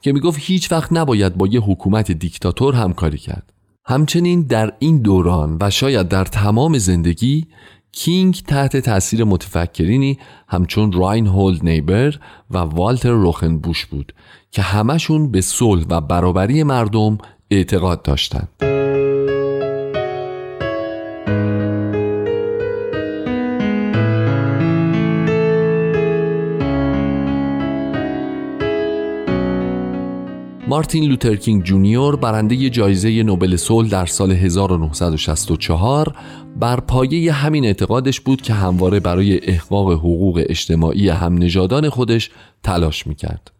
که 0.01 0.11
می‌گفت 0.13 0.39
هیچ 0.41 0.71
وقت 0.71 0.93
نباید 0.93 1.35
با 1.35 1.47
یه 1.47 1.59
حکومت 1.59 2.11
دیکتاتور 2.11 2.75
همکاری 2.75 3.17
کرد. 3.17 3.53
همچنین 3.85 4.41
در 4.41 4.73
این 4.79 5.01
دوران 5.01 5.57
و 5.61 5.69
شاید 5.69 6.07
در 6.07 6.25
تمام 6.25 6.77
زندگی 6.77 7.47
کینگ 7.91 8.43
تحت 8.47 8.77
تاثیر 8.77 9.23
متفکرینی 9.23 10.19
همچون 10.47 10.91
راینهولد 10.91 11.63
نیبر 11.63 12.15
و 12.51 12.57
والتر 12.57 13.09
راوشنبوش 13.09 13.85
بود 13.85 14.13
که 14.51 14.61
همشون 14.61 15.31
به 15.31 15.41
صلح 15.41 15.85
و 15.89 16.01
برابری 16.01 16.63
مردم 16.63 17.17
اعتقاد 17.51 18.01
داشتند. 18.01 18.49
مارتین 30.67 31.03
لوتر 31.03 31.30
کینگ 31.30 31.63
جونیور 31.63 32.15
برنده 32.15 32.69
جایزه 32.69 33.23
نوبل 33.23 33.55
صلح 33.55 33.89
در 33.89 34.05
سال 34.05 34.31
1964 34.31 36.15
بر 36.59 36.79
پایه 36.79 37.31
همین 37.31 37.65
اعتقادش 37.65 38.19
بود 38.19 38.41
که 38.41 38.53
همواره 38.53 38.99
برای 38.99 39.39
احقاق 39.43 39.91
حقوق 39.91 40.43
اجتماعی 40.49 41.09
هم 41.09 41.37
نژادان 41.37 41.89
خودش 41.89 42.31
تلاش 42.63 43.07
می‌کرد. 43.07 43.51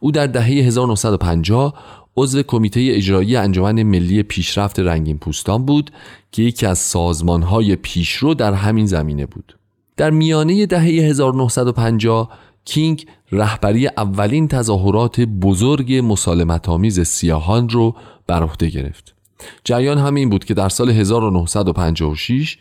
او 0.00 0.12
در 0.12 0.26
دهه 0.26 0.44
1950 0.44 1.74
عضو 2.18 2.42
کمیته 2.42 2.88
اجرایی 2.92 3.36
انجمن 3.36 3.82
ملی 3.82 4.22
پیشرفت 4.22 4.80
رنگین 4.80 5.18
پوستان 5.18 5.64
بود 5.64 5.90
که 6.32 6.42
یکی 6.42 6.66
از 6.66 6.78
سازمانهای 6.78 7.76
پیشرو 7.76 8.34
در 8.34 8.52
همین 8.52 8.86
زمینه 8.86 9.26
بود. 9.26 9.58
در 9.96 10.10
میانه 10.10 10.66
دهه 10.66 10.82
1950 10.82 12.38
کینگ 12.64 13.06
رهبری 13.32 13.86
اولین 13.86 14.48
تظاهرات 14.48 15.20
بزرگ 15.20 15.94
مسالمت 16.04 16.68
آمیز 16.68 17.00
سیاهان 17.00 17.68
رو 17.68 17.94
بر 18.26 18.42
عهده 18.42 18.68
گرفت. 18.68 19.14
جریان 19.64 19.98
همین 19.98 20.30
بود 20.30 20.44
که 20.44 20.54
در 20.54 20.68
سال 20.68 20.90
1956 20.90 22.58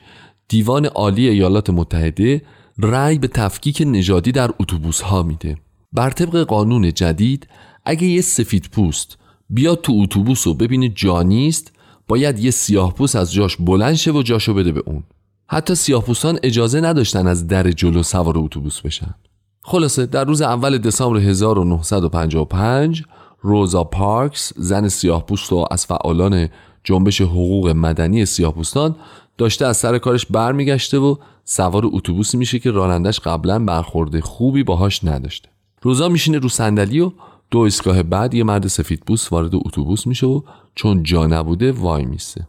دیوان 0.47 0.86
عالی 0.86 1.30
ایالات 1.30 1.70
متحده 1.70 2.41
رأی 2.80 3.18
به 3.18 3.28
تفکیک 3.28 3.84
نژادی 3.86 4.32
در 4.32 4.51
اتوبوس 4.60 5.01
ها 5.01 5.24
میده. 5.24 5.58
بر 5.93 6.10
طبق 6.10 6.43
قانون 6.43 6.93
جدید 6.93 7.47
اگه 7.86 8.08
یه 8.08 8.22
سفید 8.22 8.70
پوست 8.72 9.18
بیاد 9.50 9.82
تو 9.82 9.93
اتوبوس 9.95 10.48
و 10.48 10.54
ببینه 10.54 10.89
جا 10.89 11.22
نیست 11.22 11.72
باید 12.08 12.39
یه 12.39 12.52
سیاه 12.52 12.93
پوست 12.93 13.16
از 13.16 13.34
جاش 13.34 13.58
بلند 13.58 13.95
شه 13.95 14.12
و 14.12 14.22
جاشو 14.22 14.54
بده 14.54 14.72
به 14.72 14.84
اون. 14.86 15.04
حتی 15.48 15.76
سیاه 15.76 16.04
پوستان 16.04 16.39
اجازه 16.43 16.82
نداشتن 16.82 17.28
از 17.28 17.48
در 17.48 17.72
جلو 17.72 18.04
سوار 18.04 18.38
اتوبوس 18.38 18.82
بشن. 18.82 19.16
خلاصه 19.62 20.06
در 20.06 20.26
روز 20.26 20.41
اول 20.41 20.78
دسامبر 20.78 21.20
1955 21.20 23.04
روزا 23.41 23.84
پارکس 23.84 24.54
زن 24.56 24.88
سیاه 24.88 25.26
پوست 25.26 25.54
و 25.54 25.66
از 25.72 25.86
فعالان 25.86 26.50
جنبش 26.84 27.22
حقوق 27.22 27.70
مدنی 27.70 28.26
سیاه 28.26 28.54
پوستان 28.54 28.95
داشته 29.38 29.66
از 29.66 29.78
سر 29.78 29.98
کارش 29.98 30.26
برمیگشته 30.26 30.98
و 30.98 31.16
سوار 31.43 31.86
اتوبوسی 31.86 32.38
میشه 32.38 32.60
که 32.60 32.72
رانندش 32.72 33.20
قبلا 33.20 33.60
برخورده 33.60 34.22
خوبی 34.22 34.64
باهاش 34.64 35.04
نداشته. 35.04 35.50
روزا 35.82 36.10
میشینه 36.10 36.38
رو 36.38 36.50
صندلی 36.50 37.00
و 37.00 37.12
دو 37.52 37.60
ایستگاه 37.60 38.04
بعد 38.04 38.34
یه 38.34 38.43
مرد 38.43 38.68
سفید 38.68 39.04
بوس 39.06 39.32
وارد 39.32 39.56
اتوبوس 39.56 40.08
میشه 40.08 40.28
و 40.28 40.41
چون 40.76 41.04
جا 41.04 41.28
نبوده 41.28 41.72
وای 41.72 42.06
میسته 42.06 42.48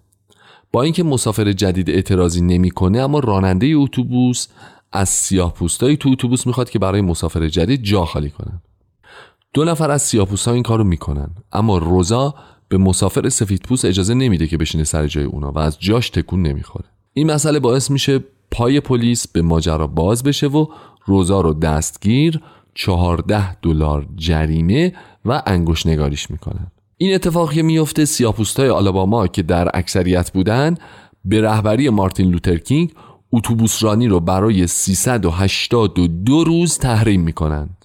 با 0.72 0.82
اینکه 0.82 1.02
مسافر 1.02 1.52
جدید 1.52 1.90
اعتراضی 1.90 2.40
نمی‌کنه 2.40 2.98
اما 2.98 3.18
راننده 3.18 3.66
اتوبوس 3.76 4.46
از 4.92 5.08
سیاه 5.08 5.54
پوستایی 5.54 5.96
تو 5.96 6.08
اتوبوس 6.08 6.46
می‌خواد 6.46 6.70
که 6.70 6.78
برای 6.78 7.00
مسافر 7.00 7.48
جدید 7.48 7.82
جا 7.82 8.04
خالی 8.04 8.30
کنن. 8.30 8.62
دو 9.54 9.64
نفر 9.64 9.90
از 9.90 10.02
سیاه 10.02 10.28
ها 10.46 10.52
این 10.52 10.62
کارو 10.62 10.84
می‌کنن 10.84 11.30
اما 11.52 11.78
روزا 11.78 12.34
به 12.68 12.78
مسافر 12.78 13.28
سفید 13.28 13.62
پوست 13.62 13.84
اجازه 13.84 14.14
نمیده 14.14 14.46
که 14.46 14.56
بشینه 14.56 14.84
سر 14.84 15.06
جای 15.06 15.24
اونا 15.24 15.52
و 15.52 15.58
از 15.58 15.78
جاش 15.80 16.10
تکون 16.10 16.42
نمی‌خوره. 16.42 16.84
این 17.12 17.30
مسئله 17.30 17.58
باعث 17.58 17.90
میشه 17.90 18.24
پای 18.50 18.80
پلیس 18.80 19.28
به 19.28 19.42
ماجرا 19.42 19.86
باز 19.86 20.22
بشه 20.22 20.46
و 20.46 20.66
روزا 21.06 21.40
رو 21.40 21.54
دستگیر 21.54 22.40
چهارده 22.78 23.54
دلار 23.56 24.06
جریمه 24.16 24.92
و 25.24 25.42
انگوش 25.46 25.86
نگاریش 25.86 26.30
می‌کنن. 26.30 26.66
این 26.96 27.14
اتفاق 27.14 27.52
که 27.52 27.62
میفته 27.62 28.04
سیاپوستای 28.04 28.68
آلاباما 28.68 29.26
که 29.26 29.42
در 29.42 29.70
اکثریت 29.74 30.32
بودن 30.32 30.74
به 31.24 31.40
رهبری 31.40 31.88
مارتین 31.88 32.30
لوترکینگ 32.30 32.92
اتوبوس 33.32 33.82
رانی 33.82 34.06
رو 34.06 34.20
برای 34.20 34.66
382 34.66 36.44
روز 36.44 36.78
تحریم 36.78 37.20
می‌کنند. 37.20 37.84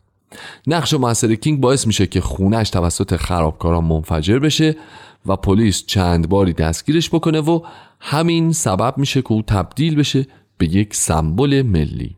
نقش 0.67 0.93
موثر 0.93 1.35
کینگ 1.35 1.59
باعث 1.59 1.87
میشه 1.87 2.07
که 2.07 2.21
خونش 2.21 2.69
توسط 2.69 3.15
خرابکاران 3.15 3.83
منفجر 3.83 4.39
بشه 4.39 4.75
و 5.25 5.35
پلیس 5.35 5.85
چند 5.85 6.29
باری 6.29 6.53
دستگیرش 6.53 7.09
بکنه 7.09 7.39
و 7.39 7.59
همین 7.99 8.51
سبب 8.51 8.97
میشه 8.97 9.21
که 9.21 9.31
او 9.31 9.41
تبدیل 9.41 9.95
بشه 9.95 10.27
به 10.57 10.75
یک 10.75 10.95
سمبل 10.95 11.61
ملی. 11.61 12.15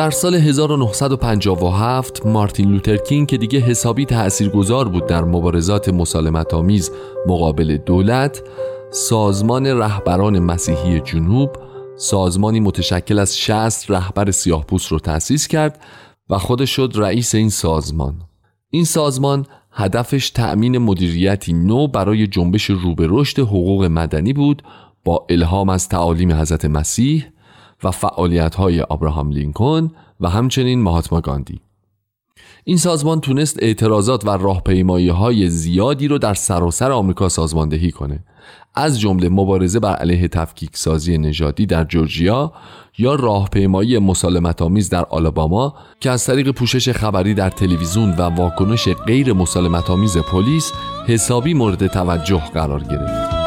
در 0.00 0.10
سال 0.10 0.34
1957 0.34 2.26
مارتین 2.26 2.70
لوترکینگ 2.70 3.28
که 3.28 3.38
دیگه 3.38 3.58
حسابی 3.58 4.04
تأثیرگذار 4.04 4.88
بود 4.88 5.06
در 5.06 5.24
مبارزات 5.24 5.88
مسالمت 5.88 6.54
آمیز 6.54 6.90
مقابل 7.26 7.76
دولت 7.76 8.42
سازمان 8.90 9.66
رهبران 9.66 10.38
مسیحی 10.38 11.00
جنوب 11.00 11.50
سازمانی 11.96 12.60
متشکل 12.60 13.18
از 13.18 13.38
60 13.38 13.90
رهبر 13.90 14.30
سیاهپوست 14.30 14.92
رو 14.92 14.98
تأسیس 14.98 15.48
کرد 15.48 15.80
و 16.30 16.38
خودش 16.38 16.70
شد 16.70 16.92
رئیس 16.94 17.34
این 17.34 17.50
سازمان. 17.50 18.14
این 18.70 18.84
سازمان 18.84 19.46
هدفش 19.72 20.30
تأمین 20.30 20.78
مدیریتی 20.78 21.52
نو 21.52 21.86
برای 21.86 22.26
جنبش 22.26 22.64
رو 22.64 22.94
به 22.94 23.06
رشد 23.10 23.38
حقوق 23.38 23.84
مدنی 23.84 24.32
بود 24.32 24.62
با 25.04 25.26
الهام 25.30 25.68
از 25.68 25.88
تعالیم 25.88 26.32
حضرت 26.32 26.64
مسیح 26.64 27.24
و 27.84 27.90
فعالیت 27.90 28.54
های 28.54 28.80
آبراهام 28.80 29.30
لینکن 29.30 29.92
و 30.20 30.28
همچنین 30.28 30.82
مهاتما 30.82 31.20
گاندی 31.20 31.60
این 32.64 32.76
سازمان 32.76 33.20
تونست 33.20 33.56
اعتراضات 33.62 34.26
و 34.26 34.30
راهپیمایی 34.30 35.08
های 35.08 35.48
زیادی 35.48 36.08
رو 36.08 36.18
در 36.18 36.34
سراسر 36.34 36.92
آمریکا 36.92 37.28
سازماندهی 37.28 37.90
کنه 37.90 38.24
از 38.74 39.00
جمله 39.00 39.28
مبارزه 39.28 39.80
بر 39.80 39.94
علیه 39.96 40.28
تفکیک 40.28 40.76
سازی 40.76 41.18
نژادی 41.18 41.66
در 41.66 41.84
جورجیا 41.84 42.52
یا 42.98 43.14
راهپیمایی 43.14 43.98
مسالمت 43.98 44.62
آمیز 44.62 44.90
در 44.90 45.04
آلاباما 45.04 45.74
که 46.00 46.10
از 46.10 46.26
طریق 46.26 46.50
پوشش 46.50 46.88
خبری 46.88 47.34
در 47.34 47.50
تلویزیون 47.50 48.10
و 48.10 48.22
واکنش 48.22 48.88
غیر 48.88 49.32
مسالمت 49.32 49.90
آمیز 49.90 50.18
پلیس 50.18 50.72
حسابی 51.06 51.54
مورد 51.54 51.86
توجه 51.86 52.42
قرار 52.54 52.80
گرفت. 52.80 53.39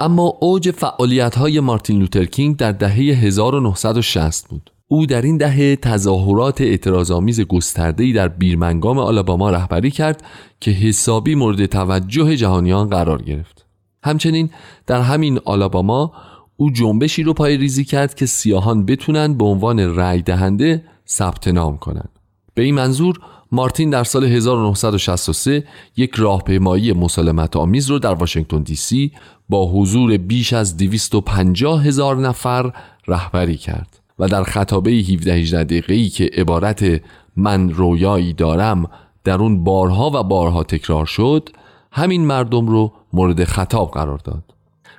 اما 0.00 0.38
اوج 0.40 0.70
فعالیت 0.70 1.34
های 1.36 1.60
مارتین 1.60 1.98
لوترکینگ 1.98 2.56
در 2.56 2.72
دهه 2.72 2.94
1960 2.94 4.48
بود. 4.48 4.70
او 4.88 5.06
در 5.06 5.22
این 5.22 5.36
دهه 5.36 5.76
تظاهرات 5.76 6.60
اعتراضآمیز 6.60 7.40
گسترده‌ای 7.40 8.12
در 8.12 8.28
بیرمنگام 8.28 8.98
آلاباما 8.98 9.50
رهبری 9.50 9.90
کرد 9.90 10.22
که 10.60 10.70
حسابی 10.70 11.34
مورد 11.34 11.66
توجه 11.66 12.36
جهانیان 12.36 12.88
قرار 12.88 13.22
گرفت. 13.22 13.66
همچنین 14.02 14.50
در 14.86 15.00
همین 15.00 15.40
آلاباما 15.44 16.12
او 16.56 16.70
جنبشی 16.70 17.22
رو 17.22 17.32
پای 17.32 17.56
ریزی 17.56 17.84
کرد 17.84 18.14
که 18.14 18.26
سیاهان 18.26 18.86
بتونن 18.86 19.34
به 19.34 19.44
عنوان 19.44 19.96
رأی 19.96 20.22
دهنده 20.22 20.84
ثبت 21.08 21.48
نام 21.48 21.78
کنند 21.78 22.18
به 22.54 22.62
این 22.62 22.74
منظور 22.74 23.20
مارتین 23.52 23.90
در 23.90 24.04
سال 24.04 24.24
1963 24.24 25.64
یک 25.96 26.14
راهپیمایی 26.14 26.92
مسالمت 26.92 27.56
آمیز 27.56 27.90
رو 27.90 27.98
در 27.98 28.14
واشنگتن 28.14 28.62
دی 28.62 28.76
سی 28.76 29.12
با 29.48 29.70
حضور 29.70 30.16
بیش 30.16 30.52
از 30.52 30.76
250 30.76 31.84
هزار 31.84 32.16
نفر 32.16 32.72
رهبری 33.06 33.56
کرد 33.56 34.00
و 34.18 34.28
در 34.28 34.42
خطابه 34.42 34.90
17 34.90 35.32
18 35.32 35.64
دقیقه‌ای 35.64 36.08
که 36.08 36.30
عبارت 36.36 37.02
من 37.36 37.70
رویایی 37.70 38.32
دارم 38.32 38.90
در 39.24 39.34
اون 39.34 39.64
بارها 39.64 40.10
و 40.14 40.22
بارها 40.22 40.64
تکرار 40.64 41.06
شد 41.06 41.48
همین 41.92 42.26
مردم 42.26 42.66
رو 42.66 42.92
مورد 43.12 43.44
خطاب 43.44 43.90
قرار 43.90 44.18
داد 44.18 44.44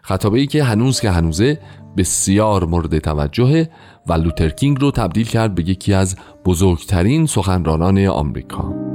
خطابه 0.01 0.39
ای 0.39 0.47
که 0.47 0.63
هنوز 0.63 0.99
که 0.99 1.11
هنوزه 1.11 1.59
بسیار 1.97 2.65
مورد 2.65 2.99
توجه 2.99 3.69
و 4.07 4.13
لوترکینگ 4.13 4.81
رو 4.81 4.91
تبدیل 4.91 5.27
کرد 5.27 5.55
به 5.55 5.69
یکی 5.69 5.93
از 5.93 6.15
بزرگترین 6.45 7.25
سخنرانان 7.25 8.05
آمریکا. 8.05 8.88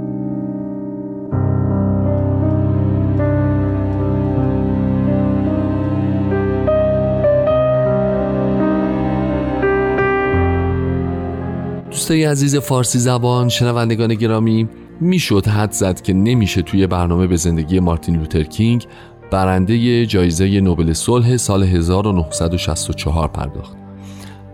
دوستای 12.04 12.24
عزیز 12.24 12.56
فارسی 12.56 12.98
زبان 12.98 13.48
شنوندگان 13.48 14.14
گرامی 14.14 14.68
می‌شد 15.00 15.46
حد 15.46 15.72
زد 15.72 16.00
که 16.00 16.12
نمیشه 16.12 16.62
توی 16.62 16.86
برنامه 16.86 17.26
به 17.26 17.36
زندگی 17.36 17.80
مارتین 17.80 18.16
لوتر 18.16 18.42
کینگ 18.42 18.86
برنده 19.30 20.06
جایزه 20.06 20.60
نوبل 20.60 20.92
صلح 20.92 21.36
سال 21.36 21.62
1964 21.62 23.28
پرداخت. 23.28 23.76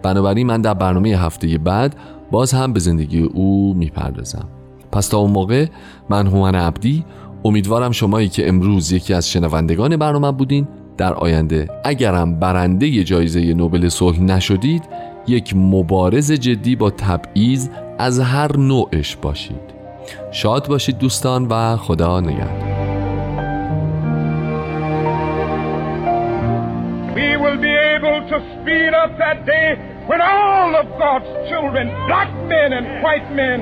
بنابراین 0.02 0.46
من 0.46 0.60
در 0.60 0.74
برنامه 0.74 1.08
هفته 1.08 1.58
بعد 1.58 1.96
باز 2.30 2.52
هم 2.52 2.72
به 2.72 2.80
زندگی 2.80 3.22
او 3.22 3.74
می‌پردازم. 3.74 4.48
پس 4.92 5.08
تا 5.08 5.18
اون 5.18 5.30
موقع 5.30 5.66
من 6.10 6.26
هومن 6.26 6.54
عبدی 6.54 7.04
امیدوارم 7.44 7.92
شمایی 7.92 8.28
که 8.28 8.48
امروز 8.48 8.92
یکی 8.92 9.14
از 9.14 9.30
شنوندگان 9.30 9.96
برنامه 9.96 10.32
بودین. 10.32 10.68
در 10.96 11.14
آینده 11.14 11.68
اگرم 11.84 12.38
برنده 12.40 13.04
جایزه 13.04 13.54
نوبل 13.54 13.88
صلح 13.88 14.20
نشدید 14.20 15.09
یک 15.30 15.54
مبارز 15.56 16.32
جدی 16.32 16.76
با 16.76 16.90
تبعیض 16.90 17.68
از 17.98 18.20
هر 18.20 18.56
نوعش 18.56 19.16
باشید 19.16 19.70
شاد 20.32 20.68
باشید 20.68 20.98
دوستان 20.98 21.46
و 21.46 21.76
خدا 21.76 22.20
نگهدار 22.20 22.70
We 27.14 27.36
will 27.42 27.60
be 27.68 27.74
able 27.96 28.18
to 28.32 28.36
speed 28.54 28.92
up 29.02 29.12
that 29.24 29.38
day 29.46 29.68
when 30.10 30.20
all 30.20 30.70
of 30.82 30.86
God's 31.04 31.30
children, 31.50 31.86
black 32.10 32.30
men 32.52 32.70
and 32.78 32.86
white 33.04 33.28
men, 33.40 33.58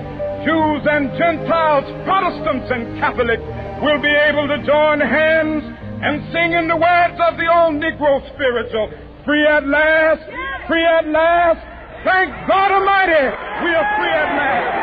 Jews 0.47 0.83
and 0.95 1.05
Gentiles, 1.21 1.87
Protestants 2.07 2.69
and 2.75 2.83
Catholics, 3.01 3.47
will 3.85 4.01
be 4.09 4.15
able 4.29 4.47
to 4.55 4.59
join 4.73 4.99
hands 5.01 5.63
and 6.05 6.15
sing 6.33 6.51
in 6.61 6.69
the 6.73 6.79
words 6.89 7.19
of 7.29 7.33
the 7.41 7.49
old 7.59 7.75
Negro 7.85 8.13
spiritual, 8.33 8.87
free 9.25 9.47
at 9.57 9.67
last, 9.67 10.25
free 10.69 10.85
at 10.99 11.07
last, 11.09 11.61
thank 12.05 12.29
God 12.47 12.69
Almighty, 12.79 13.25
we 13.63 13.71
are 13.81 13.89
free 13.97 14.15
at 14.23 14.31
last. 14.39 14.79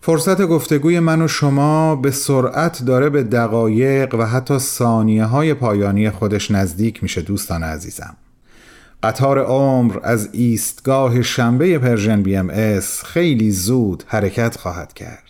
فرصت 0.00 0.42
گفتگوی 0.42 1.00
من 1.00 1.22
و 1.22 1.28
شما 1.28 1.96
به 1.96 2.10
سرعت 2.10 2.84
داره 2.84 3.10
به 3.10 3.22
دقایق 3.22 4.14
و 4.14 4.26
حتی 4.26 4.58
ثانیه 4.58 5.24
های 5.24 5.54
پایانی 5.54 6.10
خودش 6.10 6.50
نزدیک 6.50 7.02
میشه 7.02 7.22
دوستان 7.22 7.62
عزیزم. 7.62 8.16
قطار 9.02 9.38
عمر 9.38 9.98
از 10.02 10.28
ایستگاه 10.32 11.22
شنبه 11.22 11.78
Persian 11.78 12.22
BMS 12.22 13.02
خیلی 13.04 13.50
زود 13.50 14.04
حرکت 14.06 14.56
خواهد 14.56 14.92
کرد. 14.92 15.25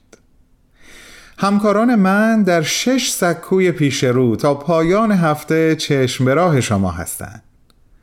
همکاران 1.39 1.95
من 1.95 2.43
در 2.43 2.63
شش 2.63 3.11
سکوی 3.11 3.73
پیش 3.73 4.05
رو 4.05 4.37
تا 4.37 4.55
پایان 4.55 5.13
هفته 5.13 5.77
چشم 5.77 6.25
به 6.25 6.35
راه 6.35 6.61
شما 6.61 6.91
هستند. 6.91 7.43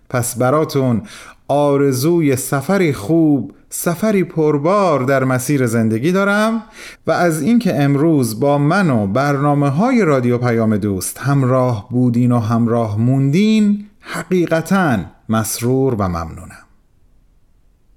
پس 0.09 0.37
براتون 0.37 1.01
آرزوی 1.47 2.35
سفری 2.35 2.93
خوب 2.93 3.53
سفری 3.69 4.23
پربار 4.23 5.03
در 5.03 5.23
مسیر 5.23 5.65
زندگی 5.65 6.11
دارم 6.11 6.63
و 7.07 7.11
از 7.11 7.41
اینکه 7.41 7.83
امروز 7.83 8.39
با 8.39 8.57
من 8.57 8.89
و 8.89 9.07
برنامه 9.07 9.69
های 9.69 10.05
رادیو 10.05 10.37
پیام 10.37 10.77
دوست 10.77 11.17
همراه 11.17 11.89
بودین 11.89 12.31
و 12.31 12.39
همراه 12.39 12.99
موندین 12.99 13.85
حقیقتا 13.99 14.97
مسرور 15.29 15.93
و 15.93 16.07
ممنونم. 16.07 16.62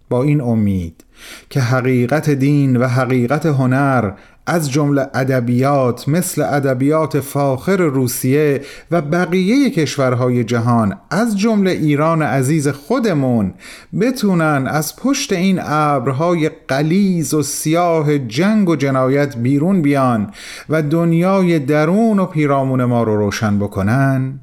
با 0.09 0.23
این 0.23 0.41
امید 0.41 1.05
که 1.51 1.61
حقیقت 1.61 2.31
دین 2.31 2.77
و 2.77 2.87
حقیقت 2.87 3.47
هنر 3.47 4.13
از 4.47 4.71
جمله 4.71 5.07
ادبیات 5.15 6.09
مثل 6.09 6.43
ادبیات 6.43 7.21
فاخر 7.21 7.77
روسیه 7.77 8.61
و 8.91 9.01
بقیه 9.01 9.71
کشورهای 9.71 10.45
جهان 10.45 10.97
از 11.11 11.39
جمله 11.39 11.71
ایران 11.71 12.23
عزیز 12.23 12.69
خودمون 12.69 13.55
بتونن 14.01 14.67
از 14.67 14.97
پشت 14.97 15.33
این 15.33 15.61
ابرهای 15.63 16.51
قلیز 16.69 17.35
و 17.35 17.43
سیاه 17.43 18.19
جنگ 18.19 18.69
و 18.69 18.77
جنایت 18.77 19.37
بیرون 19.37 19.83
بیان 19.83 20.31
و 20.69 20.83
دنیای 20.83 21.59
درون 21.59 22.19
و 22.19 22.27
پیرامون 22.27 22.85
ما 22.85 23.03
رو 23.03 23.17
روشن 23.17 23.59
بکنن. 23.59 24.41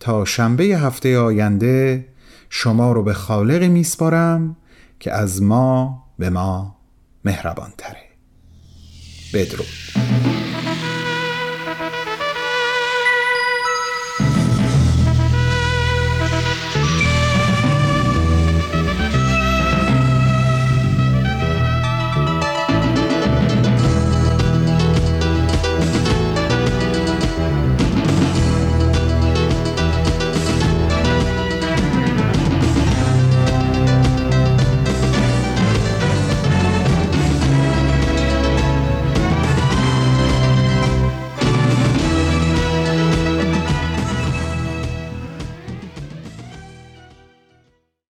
تا 0.00 0.24
شنبه 0.24 0.64
هفته 0.64 1.18
آینده 1.18 2.04
شما 2.50 2.92
رو 2.92 3.02
به 3.02 3.12
خالقی 3.12 3.68
میسپارم. 3.68 4.56
که 5.02 5.12
از 5.12 5.42
ما 5.42 6.02
به 6.18 6.30
ما 6.30 6.76
مهربان 7.24 7.72
تره 7.78 8.08
بدرود. 9.34 10.31